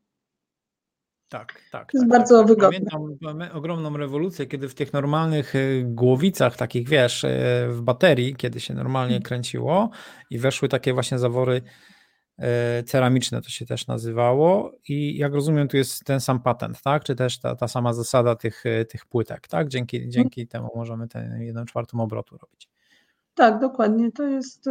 Tak, 1.30 1.62
tak. 1.72 1.92
To 1.92 1.98
jest 1.98 2.10
tak, 2.10 2.20
bardzo 2.20 2.40
tak. 2.40 2.48
wygodne. 2.48 2.80
Pamiętam 2.92 3.58
ogromną 3.58 3.98
rewolucję, 3.98 4.46
kiedy 4.46 4.70
w 4.70 4.76
tych 4.76 4.94
normalnych 4.94 5.56
y, 5.56 5.84
głowicach, 5.88 6.58
takich 6.58 6.90
wiesz, 6.90 7.24
y, 7.24 7.28
w 7.70 7.82
baterii, 7.82 8.36
kiedy 8.36 8.60
się 8.60 8.74
normalnie 8.74 9.16
mhm. 9.16 9.24
kręciło 9.24 9.90
i 10.30 10.40
weszły 10.40 10.70
takie 10.70 10.94
właśnie 10.94 11.20
zawory 11.20 11.62
E, 12.40 12.84
ceramiczne 12.84 13.42
to 13.42 13.50
się 13.50 13.66
też 13.66 13.88
nazywało 13.88 14.72
i 14.88 15.18
jak 15.18 15.34
rozumiem 15.34 15.68
tu 15.68 15.78
jest 15.78 16.04
ten 16.04 16.20
sam 16.20 16.40
patent, 16.40 16.82
tak? 16.82 17.04
Czy 17.04 17.16
też 17.16 17.40
ta, 17.40 17.56
ta 17.56 17.68
sama 17.68 17.94
zasada 17.94 18.36
tych, 18.36 18.64
tych 18.90 19.06
płytek, 19.06 19.48
tak? 19.48 19.68
Dzięki, 19.68 19.98
mhm. 19.98 20.12
dzięki 20.12 20.48
temu 20.48 20.70
możemy 20.76 21.08
tę 21.08 21.38
jedną 21.40 21.66
czwartą 21.66 22.00
obrotu 22.00 22.38
robić. 22.38 22.70
Tak, 23.36 23.60
dokładnie. 23.60 24.12
To 24.12 24.24
jest 24.24 24.70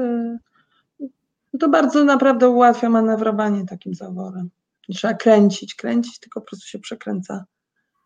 to 1.61 1.69
bardzo 1.69 2.05
naprawdę 2.05 2.49
ułatwia 2.49 2.91
manewrowanie 2.91 3.67
takim 3.67 3.95
zaworem. 3.95 4.51
Nie 4.89 4.97
trzeba 4.97 5.15
kręcić, 5.15 5.75
kręcić, 5.75 6.19
tylko 6.19 6.41
po 6.41 6.47
prostu 6.47 6.67
się 6.67 6.79
przekręca 6.79 7.45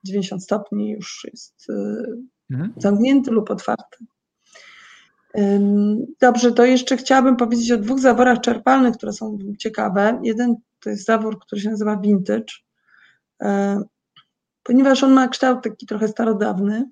90 0.04 0.44
stopni 0.44 0.90
już 0.90 1.26
jest 1.30 1.66
mhm. 2.50 2.72
zamknięty 2.76 3.30
lub 3.30 3.50
otwarty. 3.50 4.04
Dobrze, 6.20 6.52
to 6.52 6.64
jeszcze 6.64 6.96
chciałabym 6.96 7.36
powiedzieć 7.36 7.72
o 7.72 7.78
dwóch 7.78 8.00
zaworach 8.00 8.40
czerpalnych, 8.40 8.96
które 8.96 9.12
są 9.12 9.38
ciekawe. 9.58 10.20
Jeden 10.22 10.56
to 10.80 10.90
jest 10.90 11.06
zawór, 11.06 11.38
który 11.38 11.60
się 11.60 11.70
nazywa 11.70 11.96
vintage, 11.96 12.54
e, 13.42 13.82
ponieważ 14.62 15.04
on 15.04 15.12
ma 15.12 15.28
kształt 15.28 15.64
taki 15.64 15.86
trochę 15.86 16.08
starodawny 16.08 16.90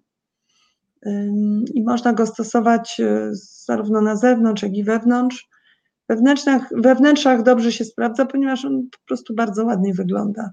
i 1.75 1.83
można 1.83 2.13
go 2.13 2.27
stosować 2.27 3.01
e, 3.01 3.31
zarówno 3.65 4.01
na 4.01 4.17
zewnątrz, 4.17 4.63
jak 4.63 4.75
i 4.75 4.85
wewnątrz. 4.85 5.50
We 6.11 6.17
wnętrzach, 6.17 6.69
we 6.77 6.95
wnętrzach 6.95 7.43
dobrze 7.43 7.73
się 7.73 7.85
sprawdza, 7.85 8.27
ponieważ 8.27 8.65
on 8.65 8.89
po 8.93 8.99
prostu 9.07 9.35
bardzo 9.35 9.65
ładnie 9.65 9.95
wygląda. 9.95 10.51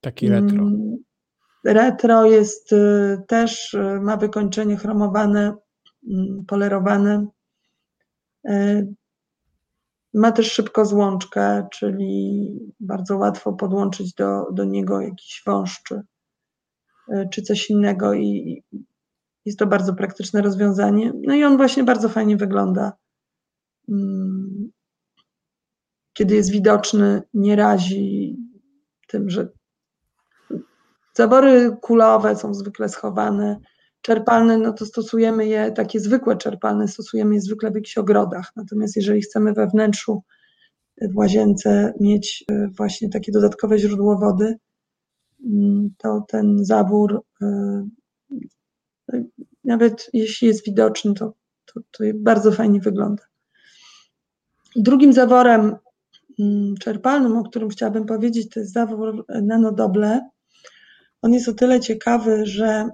Taki 0.00 0.28
retro. 0.28 0.70
Retro 1.64 2.24
jest 2.24 2.72
e, 2.72 3.22
też, 3.26 3.76
ma 4.00 4.16
wykończenie 4.16 4.76
chromowane 4.76 5.54
Mm, 6.06 6.44
polerowane. 6.46 7.26
E, 8.48 8.86
ma 10.14 10.32
też 10.32 10.52
szybko 10.52 10.84
złączkę, 10.84 11.68
czyli 11.72 12.50
bardzo 12.80 13.16
łatwo 13.16 13.52
podłączyć 13.52 14.14
do, 14.14 14.52
do 14.52 14.64
niego 14.64 15.00
jakiś 15.00 15.42
wąż 15.46 15.82
czy, 15.82 16.02
czy 17.30 17.42
coś 17.42 17.70
innego 17.70 18.14
i 18.14 18.62
jest 19.44 19.58
to 19.58 19.66
bardzo 19.66 19.94
praktyczne 19.94 20.42
rozwiązanie. 20.42 21.12
No 21.26 21.34
i 21.34 21.44
on 21.44 21.56
właśnie 21.56 21.84
bardzo 21.84 22.08
fajnie 22.08 22.36
wygląda. 22.36 22.92
Kiedy 26.18 26.34
jest 26.34 26.50
widoczny, 26.50 27.22
nie 27.34 27.56
razi 27.56 28.36
tym, 29.06 29.30
że 29.30 29.48
zabory 31.14 31.76
kulowe 31.82 32.36
są 32.36 32.54
zwykle 32.54 32.88
schowane 32.88 33.60
czerpalne, 34.00 34.58
no 34.58 34.72
to 34.72 34.86
stosujemy 34.86 35.46
je, 35.46 35.72
takie 35.72 36.00
zwykłe 36.00 36.36
czerpalne, 36.36 36.88
stosujemy 36.88 37.34
je 37.34 37.40
zwykle 37.40 37.70
w 37.70 37.74
jakichś 37.74 37.98
ogrodach. 37.98 38.52
Natomiast 38.56 38.96
jeżeli 38.96 39.20
chcemy 39.20 39.52
we 39.52 39.66
wnętrzu, 39.66 40.22
w 41.02 41.16
łazience 41.16 41.92
mieć 42.00 42.44
e, 42.50 42.68
właśnie 42.76 43.08
takie 43.08 43.32
dodatkowe 43.32 43.78
źródło 43.78 44.18
wody, 44.18 44.56
mm, 45.44 45.90
to 45.98 46.24
ten 46.28 46.64
zawór, 46.64 47.22
e, 47.42 47.82
nawet 49.64 50.10
jeśli 50.12 50.48
jest 50.48 50.64
widoczny, 50.64 51.14
to, 51.14 51.34
to, 51.64 51.80
to 51.90 52.04
bardzo 52.14 52.52
fajnie 52.52 52.80
wygląda. 52.80 53.22
Drugim 54.76 55.12
zaworem 55.12 55.76
czerpalnym, 56.80 57.36
o 57.36 57.44
którym 57.44 57.68
chciałabym 57.68 58.06
powiedzieć, 58.06 58.48
to 58.54 58.60
jest 58.60 58.72
zawór 58.72 59.24
nanodoble. 59.42 60.28
On 61.22 61.32
jest 61.32 61.48
o 61.48 61.54
tyle 61.54 61.80
ciekawy, 61.80 62.46
że 62.46 62.88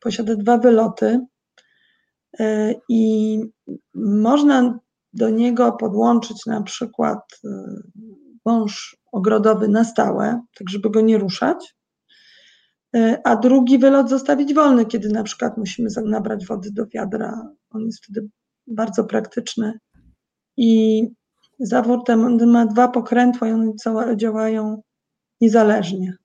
posiada 0.00 0.36
dwa 0.36 0.58
wyloty 0.58 1.20
e, 2.40 2.74
i 2.88 3.38
można 3.94 4.78
do 5.12 5.30
niego 5.30 5.72
podłączyć 5.72 6.46
na 6.46 6.62
przykład 6.62 7.18
e, 7.44 7.48
wąż 8.46 8.96
ogrodowy 9.12 9.68
na 9.68 9.84
stałe, 9.84 10.42
tak 10.58 10.70
żeby 10.70 10.90
go 10.90 11.00
nie 11.00 11.18
ruszać, 11.18 11.74
e, 12.96 13.20
a 13.24 13.36
drugi 13.36 13.78
wylot 13.78 14.08
zostawić 14.08 14.54
wolny, 14.54 14.86
kiedy 14.86 15.08
na 15.08 15.22
przykład 15.22 15.58
musimy 15.58 15.88
nabrać 16.04 16.46
wody 16.46 16.70
do 16.72 16.86
wiadra. 16.94 17.48
On 17.70 17.86
jest 17.86 18.04
wtedy 18.04 18.28
bardzo 18.66 19.04
praktyczny. 19.04 19.78
I 20.56 21.02
zawór 21.62 22.04
ten 22.04 22.50
ma 22.50 22.66
dwa 22.66 22.88
pokrętła 22.88 23.48
i 23.48 23.52
one 23.52 23.72
działają 24.16 24.82
niezależnie. 25.40 26.16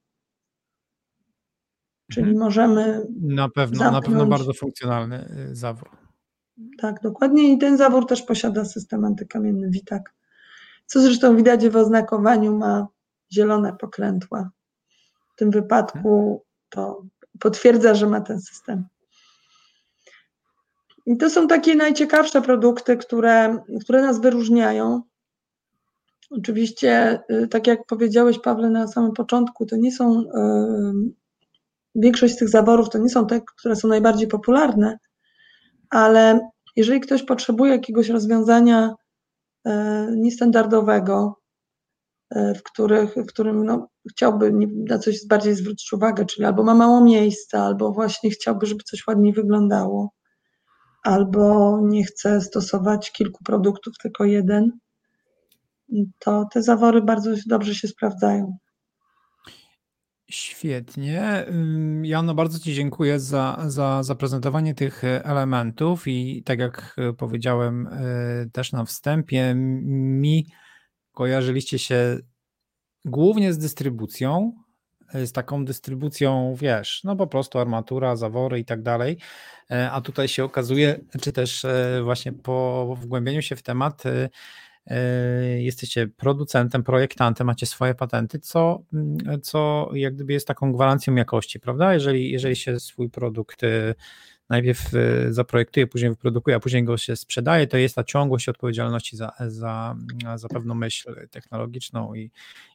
Czyli 2.11 2.29
mhm. 2.29 2.45
możemy. 2.45 3.07
Na 3.19 3.49
pewno, 3.49 3.77
zamknąć. 3.77 4.05
na 4.05 4.09
pewno 4.09 4.25
bardzo 4.25 4.53
funkcjonalny 4.53 5.29
y, 5.51 5.55
zawór. 5.55 5.89
Tak, 6.77 7.01
dokładnie. 7.01 7.53
I 7.53 7.57
ten 7.57 7.77
zawór 7.77 8.07
też 8.07 8.21
posiada 8.21 8.65
system 8.65 9.05
antykamienny 9.05 9.69
WITAK. 9.69 10.13
Co 10.85 11.01
zresztą 11.01 11.35
widać 11.35 11.69
w 11.69 11.75
oznakowaniu, 11.75 12.57
ma 12.57 12.87
zielone 13.33 13.73
pokrętła. 13.73 14.49
W 15.33 15.35
tym 15.35 15.51
wypadku 15.51 16.43
to 16.69 17.03
potwierdza, 17.39 17.95
że 17.95 18.07
ma 18.07 18.21
ten 18.21 18.41
system. 18.41 18.85
I 21.05 21.17
to 21.17 21.29
są 21.29 21.47
takie 21.47 21.75
najciekawsze 21.75 22.41
produkty, 22.41 22.97
które, 22.97 23.57
które 23.81 24.01
nas 24.01 24.21
wyróżniają. 24.21 25.01
Oczywiście, 26.29 27.19
y, 27.31 27.47
tak 27.47 27.67
jak 27.67 27.85
powiedziałeś, 27.85 28.39
Pawle, 28.39 28.69
na 28.69 28.87
samym 28.87 29.11
początku, 29.13 29.65
to 29.65 29.75
nie 29.75 29.91
są 29.91 30.23
większość 31.95 32.33
z 32.33 32.37
tych 32.37 32.49
zaworów 32.49 32.89
to 32.89 32.97
nie 32.97 33.09
są 33.09 33.27
te, 33.27 33.41
które 33.41 33.75
są 33.75 33.87
najbardziej 33.87 34.27
popularne, 34.27 34.97
ale 35.89 36.39
jeżeli 36.75 36.99
ktoś 36.99 37.23
potrzebuje 37.23 37.71
jakiegoś 37.71 38.09
rozwiązania 38.09 38.95
e, 39.65 40.07
niestandardowego, 40.15 41.39
w, 42.31 42.63
których, 42.63 43.15
w 43.15 43.25
którym 43.25 43.65
no, 43.65 43.89
chciałby 44.11 44.51
na 44.89 44.99
coś 44.99 45.27
bardziej 45.27 45.55
zwrócić 45.55 45.93
uwagę, 45.93 46.25
czyli 46.25 46.45
albo 46.45 46.63
ma 46.63 46.75
mało 46.75 47.01
miejsca, 47.01 47.63
albo 47.63 47.91
właśnie 47.91 48.29
chciałby, 48.29 48.65
żeby 48.65 48.83
coś 48.83 49.07
ładniej 49.07 49.33
wyglądało, 49.33 50.11
albo 51.03 51.79
nie 51.83 52.03
chce 52.03 52.41
stosować 52.41 53.11
kilku 53.11 53.43
produktów, 53.43 53.93
tylko 54.01 54.25
jeden, 54.25 54.71
to 56.19 56.45
te 56.53 56.63
zawory 56.63 57.01
bardzo 57.01 57.31
dobrze 57.47 57.75
się 57.75 57.87
sprawdzają. 57.87 58.57
Świetnie. 60.29 61.45
Jano, 62.01 62.35
bardzo 62.35 62.59
Ci 62.59 62.73
dziękuję 62.73 63.19
za, 63.19 63.63
za 63.67 64.03
zaprezentowanie 64.03 64.73
tych 64.73 65.03
e, 65.03 65.25
elementów 65.25 66.07
i 66.07 66.43
tak 66.43 66.59
jak 66.59 66.95
e, 66.97 67.13
powiedziałem 67.13 67.87
e, 67.87 68.49
też 68.53 68.71
na 68.71 68.85
wstępie, 68.85 69.53
mi 69.55 70.45
kojarzyliście 71.11 71.79
się 71.79 72.17
głównie 73.05 73.53
z 73.53 73.57
dystrybucją, 73.57 74.53
z 75.13 75.31
taką 75.31 75.65
dystrybucją, 75.65 76.55
wiesz, 76.59 77.01
no 77.03 77.15
po 77.15 77.27
prostu 77.27 77.59
armatura, 77.59 78.15
zawory 78.15 78.59
i 78.59 78.65
tak 78.65 78.81
dalej, 78.81 79.17
a 79.91 80.01
tutaj 80.01 80.27
się 80.27 80.43
okazuje, 80.43 80.99
czy 81.21 81.31
też 81.31 81.65
właśnie 82.03 82.33
po 82.33 82.95
wgłębieniu 82.99 83.41
się 83.41 83.55
w 83.55 83.63
temat, 83.63 84.03
E, 84.05 84.29
jesteście 85.57 86.07
producentem, 86.07 86.83
projektantem, 86.83 87.47
macie 87.47 87.65
swoje 87.65 87.95
patenty, 87.95 88.39
co, 88.39 88.83
mm, 88.93 89.41
co 89.41 89.89
jak 89.93 90.15
gdyby 90.15 90.33
jest 90.33 90.47
taką 90.47 90.71
gwarancją 90.71 91.15
jakości, 91.15 91.59
prawda? 91.59 91.93
Jeżeli, 91.93 92.31
jeżeli 92.31 92.55
się 92.55 92.79
swój 92.79 93.09
produkt 93.09 93.63
e, 93.63 93.95
najpierw 94.49 94.93
e, 94.93 95.33
zaprojektuje, 95.33 95.87
później 95.87 96.11
wyprodukuje, 96.11 96.55
a 96.55 96.59
później 96.59 96.83
go 96.83 96.97
się 96.97 97.15
sprzedaje, 97.15 97.67
to 97.67 97.77
jest 97.77 97.95
ta 97.95 98.03
ciągłość 98.03 98.49
odpowiedzialności 98.49 99.17
za, 99.17 99.31
za, 99.47 99.95
za 100.35 100.47
pewną 100.47 100.75
myśl 100.75 101.27
technologiczną 101.31 102.13
i, 102.13 102.31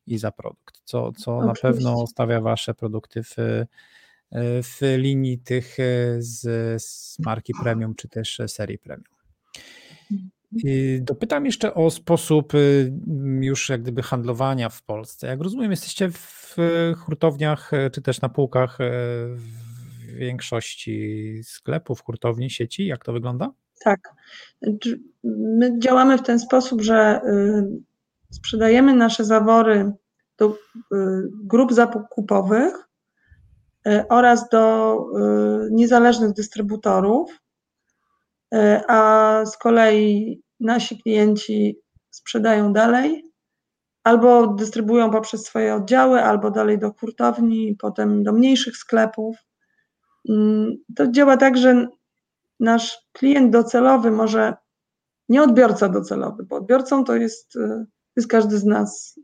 i 0.07 0.19
za 0.19 0.33
produkt, 0.33 0.81
co, 0.85 1.13
co 1.13 1.45
na 1.45 1.53
pewno 1.55 2.07
stawia 2.07 2.41
wasze 2.41 2.75
produkty 2.75 3.23
w, 3.23 3.37
w 4.63 4.97
linii 4.97 5.39
tych 5.39 5.77
z, 6.19 6.43
z 6.83 7.19
marki 7.19 7.53
premium, 7.63 7.95
czy 7.95 8.09
też 8.09 8.41
serii 8.47 8.79
premium. 8.79 9.15
Dopytam 11.01 11.47
jeszcze 11.47 11.75
o 11.75 11.91
sposób 11.91 12.55
y, 12.55 12.93
już 13.41 13.69
jak 13.69 13.83
gdyby 13.83 14.03
handlowania 14.03 14.69
w 14.69 14.83
Polsce. 14.83 15.27
Jak 15.27 15.41
rozumiem, 15.41 15.71
jesteście 15.71 16.11
w 16.11 16.57
hurtowniach 16.97 17.73
y, 17.73 17.91
czy 17.91 18.03
też 18.03 18.21
na 18.21 18.29
półkach 18.29 18.81
y, 18.81 18.85
w 19.37 20.15
większości 20.15 21.41
sklepów, 21.45 22.03
hurtowni, 22.03 22.51
sieci. 22.51 22.87
Jak 22.87 23.05
to 23.05 23.13
wygląda? 23.13 23.53
Tak. 23.85 24.01
My 25.25 25.79
działamy 25.79 26.19
w 26.19 26.23
ten 26.23 26.39
sposób, 26.39 26.83
że 26.83 27.21
sprzedajemy 28.31 28.95
nasze 28.95 29.25
zawory 29.25 29.93
do 30.39 30.59
grup 31.45 31.73
zakupowych 31.73 32.75
oraz 34.09 34.49
do 34.49 34.97
niezależnych 35.71 36.33
dystrybutorów 36.33 37.31
E, 37.31 37.52
a 38.89 39.43
z 39.47 39.57
kolei 39.59 40.41
nasi 40.61 41.03
klienci 41.03 41.81
sprzedają 42.11 42.73
dalej, 42.73 43.33
albo 44.05 44.47
dystrybuują 44.47 45.11
poprzez 45.11 45.45
swoje 45.45 45.75
oddziały, 45.75 46.23
albo 46.23 46.51
dalej 46.51 46.79
do 46.79 46.93
hurtowni, 47.01 47.77
potem 47.81 48.23
do 48.23 48.33
mniejszych 48.33 48.77
sklepów. 48.77 49.37
Mm, 50.29 50.77
to 50.97 51.11
działa 51.11 51.37
tak, 51.37 51.57
że 51.57 51.89
nasz 52.61 52.99
klient 53.13 53.53
docelowy 53.53 54.11
może, 54.11 54.55
nie 55.29 55.43
odbiorca 55.43 55.89
docelowy, 55.89 56.45
bo 56.45 56.57
odbiorcą 56.57 57.05
to 57.05 57.17
jest, 57.17 57.57
e, 57.57 57.85
jest 58.17 58.29
każdy 58.29 58.59
z 58.59 58.65
nas. 58.65 59.21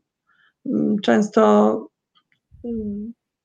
Mm, 0.67 0.97
często 1.03 1.75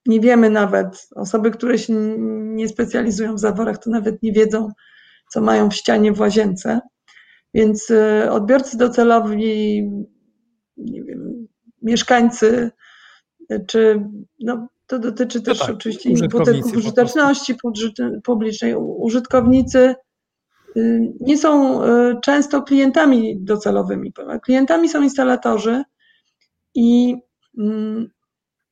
nie 0.06 0.19
wiemy 0.19 0.50
nawet, 0.50 1.08
osoby, 1.15 1.52
które 1.52 1.78
się 1.78 1.93
nie 2.30 2.67
specjalizują 2.67 3.36
w 3.36 3.39
zaworach, 3.39 3.78
to 3.78 3.89
nawet 3.89 4.24
nie 4.24 4.32
wiedzą, 4.32 4.69
co 5.34 5.41
mają 5.41 5.69
w 5.69 5.76
ścianie 5.76 6.13
w 6.13 6.19
łazience. 6.19 6.80
Więc 7.54 7.89
y, 7.89 8.32
odbiorcy 8.32 8.78
docelowi, 8.78 9.82
nie 10.78 11.04
wiem, 11.04 11.48
mieszkańcy, 11.82 12.72
y, 13.52 13.65
czy 13.67 14.06
no, 14.39 14.67
to 14.88 15.00
dotyczy 15.00 15.41
też 15.41 15.60
no 15.60 15.65
tak, 15.65 15.76
oczywiście 15.76 16.28
budynków 16.28 16.76
użyteczności 16.76 17.56
publicznej. 18.24 18.76
Użytkownicy 18.76 19.96
y, 20.78 21.13
nie 21.19 21.38
są 21.38 21.82
często 22.22 22.62
klientami 22.62 23.39
docelowymi. 23.39 24.13
Klientami 24.43 24.89
są 24.89 25.02
instalatorzy 25.02 25.84
i 26.76 27.15
mm, 27.58 28.10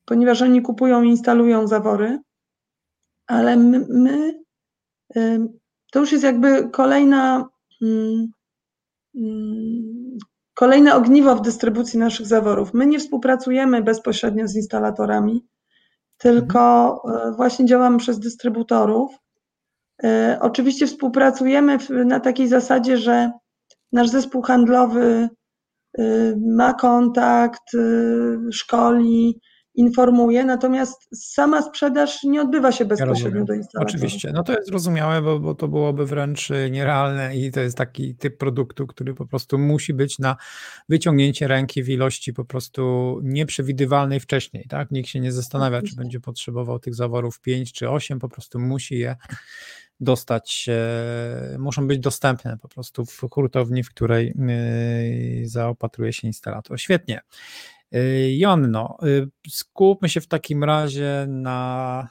ponieważ 0.05 0.41
oni 0.41 0.61
kupują 0.61 1.03
i 1.03 1.09
instalują 1.09 1.67
zawory, 1.67 2.19
ale 3.27 3.57
my, 3.57 3.85
my 3.89 4.41
to 5.91 5.99
już 5.99 6.11
jest 6.11 6.23
jakby 6.23 6.69
kolejna, 6.69 7.49
mm, 7.81 8.27
mm, 9.15 10.17
kolejne 10.53 10.95
ogniwo 10.95 11.35
w 11.35 11.41
dystrybucji 11.41 11.99
naszych 11.99 12.27
zaworów. 12.27 12.73
My 12.73 12.85
nie 12.85 12.99
współpracujemy 12.99 13.83
bezpośrednio 13.83 14.47
z 14.47 14.55
instalatorami, 14.55 15.45
tylko 16.17 16.93
mhm. 17.07 17.35
właśnie 17.35 17.65
działamy 17.65 17.97
przez 17.97 18.19
dystrybutorów. 18.19 19.11
E, 20.03 20.37
oczywiście 20.41 20.87
współpracujemy 20.87 21.77
na 21.89 22.19
takiej 22.19 22.47
zasadzie, 22.47 22.97
że 22.97 23.31
nasz 23.91 24.09
zespół 24.09 24.41
handlowy 24.41 25.29
e, 25.97 26.03
ma 26.55 26.73
kontakt, 26.73 27.71
szkoli, 28.51 29.41
informuje, 29.75 30.45
natomiast 30.45 31.07
sama 31.31 31.61
sprzedaż 31.61 32.23
nie 32.23 32.41
odbywa 32.41 32.71
się 32.71 32.85
bezpośrednio 32.85 33.39
ja 33.39 33.45
do 33.45 33.53
instalatora. 33.53 33.89
Oczywiście, 33.89 34.31
no 34.33 34.43
to 34.43 34.53
jest 34.53 34.67
zrozumiałe, 34.67 35.21
bo, 35.21 35.39
bo 35.39 35.55
to 35.55 35.67
byłoby 35.67 36.05
wręcz 36.05 36.51
y, 36.51 36.69
nierealne 36.71 37.37
i 37.37 37.51
to 37.51 37.59
jest 37.59 37.77
taki 37.77 38.15
typ 38.15 38.37
produktu, 38.37 38.87
który 38.87 39.13
po 39.13 39.25
prostu 39.25 39.57
musi 39.57 39.93
być 39.93 40.19
na 40.19 40.35
wyciągnięcie 40.89 41.47
ręki 41.47 41.83
w 41.83 41.89
ilości 41.89 42.33
po 42.33 42.45
prostu 42.45 43.19
nieprzewidywalnej 43.23 44.19
wcześniej, 44.19 44.65
tak? 44.69 44.91
Nikt 44.91 45.09
się 45.09 45.19
nie 45.19 45.31
zastanawia, 45.31 45.77
Oczywiście. 45.77 45.95
czy 45.95 46.01
będzie 46.03 46.19
potrzebował 46.19 46.79
tych 46.79 46.95
zaworów 46.95 47.39
5 47.39 47.73
czy 47.73 47.89
8, 47.89 48.19
po 48.19 48.29
prostu 48.29 48.59
musi 48.59 48.99
je 48.99 49.15
dostać, 49.99 50.69
muszą 51.59 51.87
być 51.87 51.99
dostępne 51.99 52.57
po 52.57 52.67
prostu 52.67 53.05
w 53.05 53.21
hurtowni, 53.31 53.83
w 53.83 53.89
której 53.89 54.33
zaopatruje 55.43 56.13
się 56.13 56.27
instalator. 56.27 56.79
Świetnie. 56.79 57.21
Jonno, 58.37 58.97
skupmy 59.49 60.09
się 60.09 60.21
w 60.21 60.27
takim 60.27 60.63
razie 60.63 61.25
na 61.27 62.07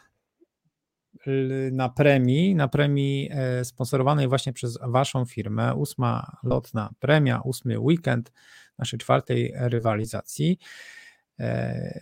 na 1.72 1.88
premii, 1.88 2.54
na 2.54 2.68
premii 2.68 3.28
e, 3.32 3.64
sponsorowanej 3.64 4.28
właśnie 4.28 4.52
przez 4.52 4.78
Waszą 4.82 5.24
firmę, 5.24 5.74
ósma 5.74 6.36
lotna 6.42 6.90
premia, 6.98 7.40
ósmy 7.44 7.78
weekend 7.78 8.32
naszej 8.78 8.98
czwartej 8.98 9.52
rywalizacji. 9.56 10.58
E, 11.40 12.00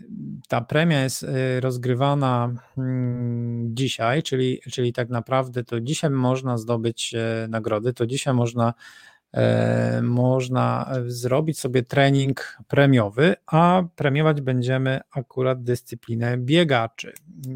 ta 0.48 0.60
premia 0.60 1.02
jest 1.02 1.24
e, 1.24 1.60
rozgrywana 1.60 2.54
mm, 2.78 3.76
dzisiaj, 3.76 4.22
czyli, 4.22 4.60
czyli 4.72 4.92
tak 4.92 5.08
naprawdę 5.08 5.64
to 5.64 5.80
dzisiaj 5.80 6.10
można 6.10 6.58
zdobyć 6.58 7.14
nagrody, 7.48 7.92
to 7.92 8.06
dzisiaj 8.06 8.34
można 8.34 8.74
można 10.02 10.92
zrobić 11.06 11.60
sobie 11.60 11.82
trening 11.82 12.58
premiowy, 12.68 13.34
a 13.46 13.82
premiować 13.96 14.40
będziemy 14.40 15.00
akurat 15.10 15.62
dyscyplinę 15.62 16.38
biegaczy. 16.38 17.12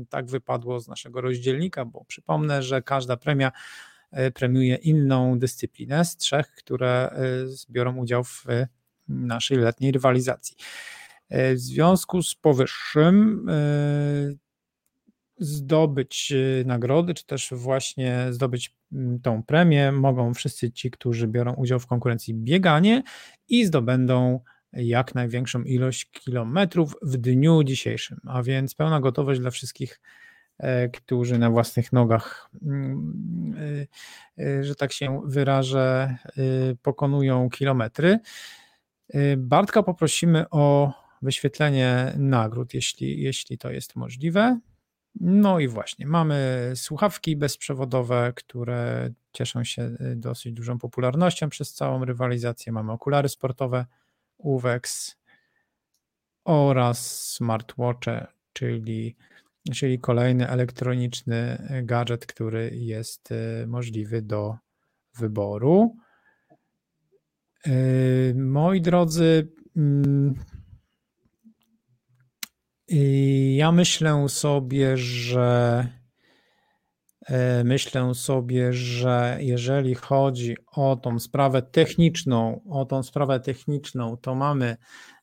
Tak 0.08 0.26
wypadło 0.26 0.80
z 0.80 0.88
naszego 0.88 1.20
rozdzielnika, 1.20 1.84
bo 1.84 2.04
przypomnę, 2.04 2.62
że 2.62 2.82
każda 2.82 3.16
premia 3.16 3.52
e, 4.10 4.30
premiuje 4.30 4.74
inną 4.74 5.38
dyscyplinę 5.38 6.04
z 6.04 6.16
trzech, 6.16 6.50
które 6.50 7.10
e, 7.10 7.18
biorą 7.70 7.96
udział 7.96 8.24
w 8.24 8.46
naszej 9.08 9.58
letniej 9.58 9.92
rywalizacji. 9.92 10.56
W 11.30 11.58
związku 11.58 12.22
z 12.22 12.34
powyższym 12.34 13.46
zdobyć 15.38 16.32
y, 16.32 16.64
nagrody, 16.66 17.14
czy 17.14 17.26
też 17.26 17.48
właśnie 17.52 18.26
zdobyć 18.30 18.76
mm, 18.92 19.20
tą 19.20 19.42
premię, 19.42 19.92
mogą 19.92 20.34
wszyscy 20.34 20.72
ci, 20.72 20.90
którzy 20.90 21.28
biorą 21.28 21.54
udział 21.54 21.80
w 21.80 21.86
konkurencji 21.86 22.34
bieganie 22.34 23.02
i 23.48 23.64
zdobędą 23.64 24.40
jak 24.72 25.14
największą 25.14 25.62
ilość 25.62 26.10
kilometrów 26.10 26.96
w 27.02 27.16
dniu 27.16 27.62
dzisiejszym. 27.62 28.20
A 28.26 28.42
więc 28.42 28.74
pełna 28.74 29.00
gotowość 29.00 29.40
dla 29.40 29.50
wszystkich, 29.50 30.00
e, 30.58 30.88
którzy 30.88 31.38
na 31.38 31.50
własnych 31.50 31.92
nogach, 31.92 32.50
mm, 32.62 33.54
y, 34.38 34.42
y, 34.42 34.64
że 34.64 34.74
tak 34.74 34.92
się 34.92 35.22
wyrażę, 35.26 36.16
pokonują 36.82 37.50
kilometry. 37.50 38.18
Bartka 39.36 39.82
poprosimy 39.82 40.44
o 40.50 40.92
wyświetlenie 41.22 42.12
nagród, 42.16 42.74
jeśli, 42.74 43.22
jeśli 43.22 43.58
to 43.58 43.70
jest 43.70 43.96
możliwe. 43.96 44.58
No 45.20 45.60
i 45.60 45.68
właśnie, 45.68 46.06
mamy 46.06 46.70
słuchawki 46.74 47.36
bezprzewodowe, 47.36 48.32
które 48.36 49.10
cieszą 49.32 49.64
się 49.64 49.82
y, 49.82 50.16
dosyć 50.16 50.52
dużą 50.52 50.78
popularnością 50.78 51.48
przez 51.48 51.74
całą 51.74 52.04
rywalizację. 52.04 52.72
Mamy 52.72 52.92
okulary 52.92 53.28
sportowe 53.28 53.86
Uvex 54.38 55.16
oraz 56.44 57.30
smartwatche, 57.30 58.26
czyli, 58.52 59.16
czyli 59.72 59.98
kolejny 59.98 60.48
elektroniczny 60.48 61.68
gadżet, 61.82 62.26
który 62.26 62.70
jest 62.74 63.32
y, 63.32 63.66
możliwy 63.66 64.22
do 64.22 64.56
wyboru. 65.18 65.96
Y, 67.66 68.34
moi 68.36 68.80
drodzy, 68.80 69.48
mm, 69.76 70.34
ja 73.56 73.72
myślę 73.72 74.28
sobie, 74.28 74.96
że 74.96 75.86
e, 77.26 77.64
myślę 77.64 78.14
sobie, 78.14 78.72
że 78.72 79.38
jeżeli 79.40 79.94
chodzi 79.94 80.56
o 80.72 80.96
tą 80.96 81.18
sprawę 81.18 81.62
techniczną, 81.62 82.60
o 82.70 82.84
tą 82.84 83.02
sprawę 83.02 83.40
techniczną, 83.40 84.16
to 84.16 84.34
mamy 84.34 84.76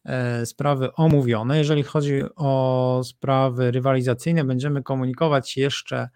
e, 0.06 0.46
sprawy 0.46 0.94
omówione. 0.94 1.58
Jeżeli 1.58 1.84
chodzi 1.84 2.22
o 2.36 3.02
sprawy 3.04 3.72
rywalizacyjne, 3.72 4.44
będziemy 4.44 4.84
komunikować 4.84 5.58
jeszcze 5.58 6.10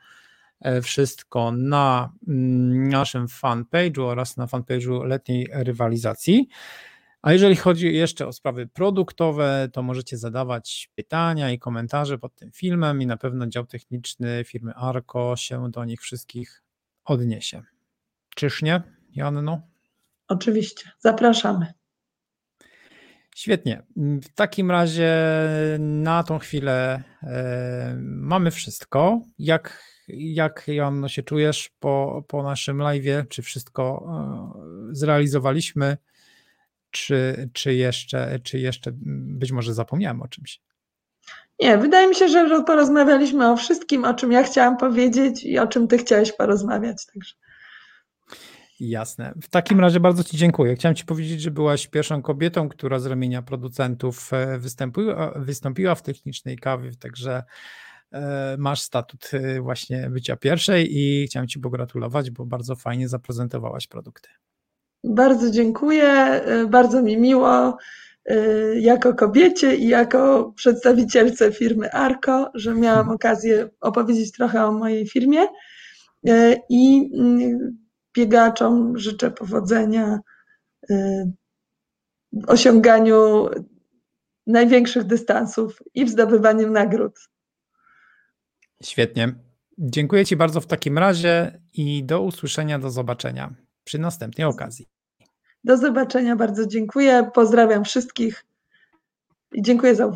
e, 0.62 0.82
wszystko 0.82 1.52
na 1.52 2.14
mm, 2.28 2.90
naszym 2.90 3.28
fanpage'u 3.28 4.02
oraz 4.02 4.38
na 4.38 4.46
fanpage'u 4.46 5.04
letniej 5.06 5.48
rywalizacji. 5.54 6.48
A 7.24 7.34
jeżeli 7.34 7.56
chodzi 7.56 7.94
jeszcze 7.94 8.28
o 8.28 8.34
sprawy 8.34 8.68
produktowe, 8.68 9.70
to 9.74 9.84
możecie 9.84 10.18
zadawać 10.18 10.90
pytania 10.96 11.52
i 11.52 11.60
komentarze 11.60 12.18
pod 12.18 12.36
tym 12.36 12.52
filmem 12.52 13.02
i 13.02 13.08
na 13.08 13.18
pewno 13.18 13.48
dział 13.48 13.66
techniczny 13.66 14.44
firmy 14.44 14.74
Arco 14.74 15.36
się 15.36 15.72
do 15.72 15.86
nich 15.86 16.02
wszystkich 16.02 16.64
odniesie. 17.06 17.64
Czyż 18.36 18.62
nie, 18.62 18.82
Janno? 19.16 19.62
Oczywiście, 20.28 20.92
zapraszamy. 21.00 21.74
Świetnie. 23.36 23.84
W 23.96 24.34
takim 24.36 24.72
razie 24.72 25.14
na 25.80 26.24
tą 26.24 26.40
chwilę 26.40 27.04
e, 27.24 27.96
mamy 28.02 28.52
wszystko. 28.52 29.22
Jak, 29.40 29.84
jak 30.08 30.64
Joanno 30.68 31.10
się 31.10 31.24
czujesz 31.24 31.72
po, 31.80 32.24
po 32.28 32.44
naszym 32.44 32.78
live? 32.78 33.28
Czy 33.30 33.42
wszystko 33.42 34.08
e, 34.10 34.96
zrealizowaliśmy? 34.96 35.98
Czy, 36.94 37.50
czy, 37.54 37.74
jeszcze, 37.74 38.40
czy 38.44 38.60
jeszcze 38.60 38.92
być 39.40 39.52
może 39.52 39.74
zapomniałem 39.74 40.22
o 40.22 40.28
czymś? 40.28 40.62
Nie, 41.60 41.78
wydaje 41.78 42.08
mi 42.08 42.16
się, 42.16 42.28
że 42.28 42.64
porozmawialiśmy 42.64 43.52
o 43.52 43.58
wszystkim, 43.58 44.06
o 44.06 44.14
czym 44.14 44.32
ja 44.32 44.44
chciałam 44.44 44.78
powiedzieć 44.78 45.44
i 45.44 45.60
o 45.60 45.68
czym 45.68 45.88
ty 45.88 45.98
chciałeś 45.98 46.32
porozmawiać. 46.32 47.06
Także. 47.14 47.34
Jasne. 48.80 49.34
W 49.42 49.50
takim 49.50 49.80
razie 49.80 50.00
bardzo 50.00 50.24
Ci 50.24 50.38
dziękuję. 50.38 50.76
Chciałem 50.76 50.96
Ci 50.96 51.06
powiedzieć, 51.06 51.42
że 51.42 51.52
byłaś 51.52 51.88
pierwszą 51.88 52.22
kobietą, 52.22 52.70
która 52.70 53.00
z 53.00 53.06
ramienia 53.06 53.42
producentów 53.42 54.34
e, 54.34 54.60
wystąpiła, 54.60 55.34
wystąpiła 55.36 55.96
w 55.96 56.02
technicznej 56.02 56.58
kawie, 56.58 56.92
także 56.96 57.44
e, 58.12 58.56
masz 58.60 58.82
statut 58.82 59.32
e, 59.34 59.62
właśnie 59.62 60.10
bycia 60.10 60.36
pierwszej 60.38 60.98
i 60.98 61.28
chciałem 61.28 61.48
Ci 61.48 61.60
pogratulować, 61.60 62.32
bo 62.32 62.46
bardzo 62.46 62.76
fajnie 62.76 63.10
zaprezentowałaś 63.10 63.88
produkty. 63.88 64.30
Bardzo 65.04 65.52
dziękuję, 65.52 66.42
y, 66.62 66.68
bardzo 66.68 67.02
mi 67.02 67.18
miło 67.18 67.78
y, 68.32 68.80
jako 68.80 69.14
kobiecie 69.14 69.76
i 69.76 69.88
jako 69.88 70.54
przedstawicielce 70.56 71.52
firmy 71.52 71.92
Arco, 71.92 72.52
że 72.54 72.74
miałam 72.74 72.98
hmm. 72.98 73.16
okazję 73.16 73.70
opowiedzieć 73.82 74.32
trochę 74.32 74.66
o 74.66 74.72
mojej 74.72 75.08
firmie 75.08 75.48
y, 76.28 76.60
i 76.70 77.12
biegaczom 78.14 78.98
życzę 78.98 79.32
powodzenia 79.32 80.20
w 82.34 82.50
osiąganiu 82.50 83.50
największych 84.48 85.04
dystansów 85.04 85.80
i 85.94 86.06
w 86.06 86.10
zdobywaniu 86.10 86.72
nagród. 86.72 87.20
Świetnie. 88.84 89.36
Dziękuję 89.78 90.26
Ci 90.26 90.36
bardzo 90.36 90.62
w 90.62 90.68
takim 90.68 90.98
razie 90.98 91.62
i 91.74 92.04
do 92.04 92.22
usłyszenia, 92.22 92.80
do 92.80 92.90
zobaczenia 92.90 93.63
przy 93.84 94.00
następnej 94.00 94.48
okazji. 94.48 94.90
Do 95.64 95.78
zobaczenia, 95.78 96.36
bardzo 96.36 96.68
dziękuję. 96.68 97.32
Pozdrawiam 97.34 97.84
wszystkich 97.84 98.46
i 99.54 99.62
dziękuję 99.62 99.96
za 99.96 100.06
uwagę. 100.06 100.12